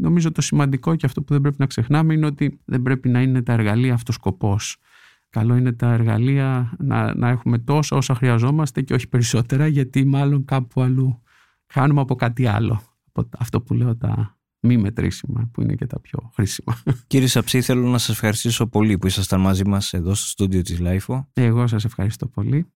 νομίζω 0.00 0.32
το 0.32 0.40
σημαντικό 0.40 0.96
και 0.96 1.06
αυτό 1.06 1.22
που 1.22 1.32
δεν 1.32 1.42
πρέπει 1.42 1.56
να 1.58 1.66
ξεχνάμε 1.66 2.14
είναι 2.14 2.26
ότι 2.26 2.60
δεν 2.64 2.82
πρέπει 2.82 3.08
να 3.08 3.22
είναι 3.22 3.42
τα 3.42 3.52
εργαλεία 3.52 3.94
αυτός 3.94 4.14
σκοπός. 4.14 4.76
Καλό 5.30 5.56
είναι 5.56 5.72
τα 5.72 5.92
εργαλεία 5.92 6.76
να, 6.78 7.14
να 7.14 7.28
έχουμε 7.28 7.58
τόσα 7.58 7.96
όσα 7.96 8.14
χρειαζόμαστε 8.14 8.82
και 8.82 8.94
όχι 8.94 9.08
περισσότερα 9.08 9.66
γιατί 9.66 10.04
μάλλον 10.04 10.44
κάπου 10.44 10.82
αλλού 10.82 11.22
χάνουμε 11.66 12.00
από 12.00 12.14
κάτι 12.14 12.46
άλλο. 12.46 12.82
Από 13.12 13.28
αυτό 13.38 13.60
που 13.60 13.74
λέω 13.74 13.96
τα 13.96 14.36
μη 14.60 14.76
μετρήσιμα 14.76 15.50
που 15.52 15.62
είναι 15.62 15.74
και 15.74 15.86
τα 15.86 16.00
πιο 16.00 16.30
χρήσιμα. 16.34 16.76
Κύριε 17.06 17.26
Σαψί, 17.26 17.60
θέλω 17.60 17.88
να 17.88 17.98
σας 17.98 18.08
ευχαριστήσω 18.08 18.66
πολύ 18.66 18.98
που 18.98 19.06
ήσασταν 19.06 19.40
μαζί 19.40 19.66
μας 19.66 19.92
εδώ 19.92 20.14
στο 20.14 20.26
στούντιο 20.26 20.62
της 20.62 20.78
LiFO. 20.78 21.28
Εγώ 21.32 21.66
σας 21.66 21.84
ευχαριστώ 21.84 22.26
πολύ. 22.26 22.66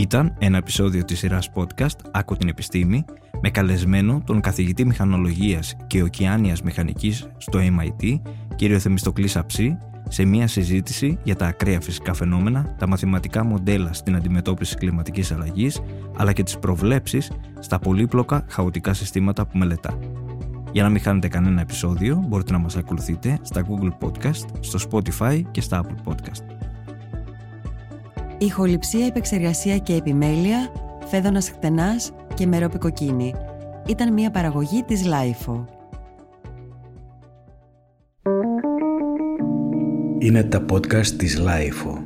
Ήταν 0.00 0.34
ένα 0.38 0.56
επεισόδιο 0.56 1.04
της 1.04 1.18
σειράς 1.18 1.50
podcast 1.54 1.96
«Άκου 2.10 2.36
την 2.36 2.48
επιστήμη» 2.48 3.04
με 3.42 3.50
καλεσμένο 3.50 4.22
τον 4.26 4.40
καθηγητή 4.40 4.84
μηχανολογίας 4.84 5.76
και 5.86 6.02
οκεάνιας 6.02 6.62
μηχανικής 6.62 7.28
στο 7.36 7.58
MIT, 7.58 8.20
κύριο 8.56 8.78
Θεμιστοκλής 8.78 9.30
Σαψή, 9.30 9.78
σε 10.08 10.24
μια 10.24 10.46
συζήτηση 10.46 11.18
για 11.22 11.36
τα 11.36 11.46
ακραία 11.46 11.80
φυσικά 11.80 12.14
φαινόμενα, 12.14 12.74
τα 12.78 12.88
μαθηματικά 12.88 13.44
μοντέλα 13.44 13.92
στην 13.92 14.16
αντιμετώπιση 14.16 14.76
κλιματικής 14.76 15.32
αλλαγής, 15.32 15.80
αλλά 16.16 16.32
και 16.32 16.42
τις 16.42 16.58
προβλέψεις 16.58 17.32
στα 17.58 17.78
πολύπλοκα 17.78 18.44
χαοτικά 18.48 18.94
συστήματα 18.94 19.46
που 19.46 19.58
μελετά. 19.58 19.98
Για 20.72 20.82
να 20.82 20.88
μην 20.88 21.00
χάνετε 21.00 21.28
κανένα 21.28 21.60
επεισόδιο, 21.60 22.24
μπορείτε 22.28 22.52
να 22.52 22.58
μας 22.58 22.76
ακολουθείτε 22.76 23.38
στα 23.42 23.66
Google 23.66 24.06
Podcast, 24.06 24.44
στο 24.60 24.78
Spotify 24.90 25.42
και 25.50 25.60
στα 25.60 25.84
Apple 25.84 26.12
Podcast. 26.12 26.59
Ηχοληψία, 28.42 29.06
επεξεργασία 29.06 29.78
και 29.78 29.94
επιμέλεια, 29.94 30.72
Φαίδωνας 31.06 31.50
Χτενάς 31.50 32.12
και 32.34 32.46
Μερόπη 32.46 32.84
Κοκκίνη. 32.84 33.34
Ήταν 33.86 34.12
μια 34.12 34.30
παραγωγή 34.30 34.82
της 34.82 35.04
LiFO. 35.04 35.64
Είναι 40.18 40.42
τα 40.42 40.64
podcast 40.72 41.06
της 41.06 41.38
LiFO. 41.38 41.99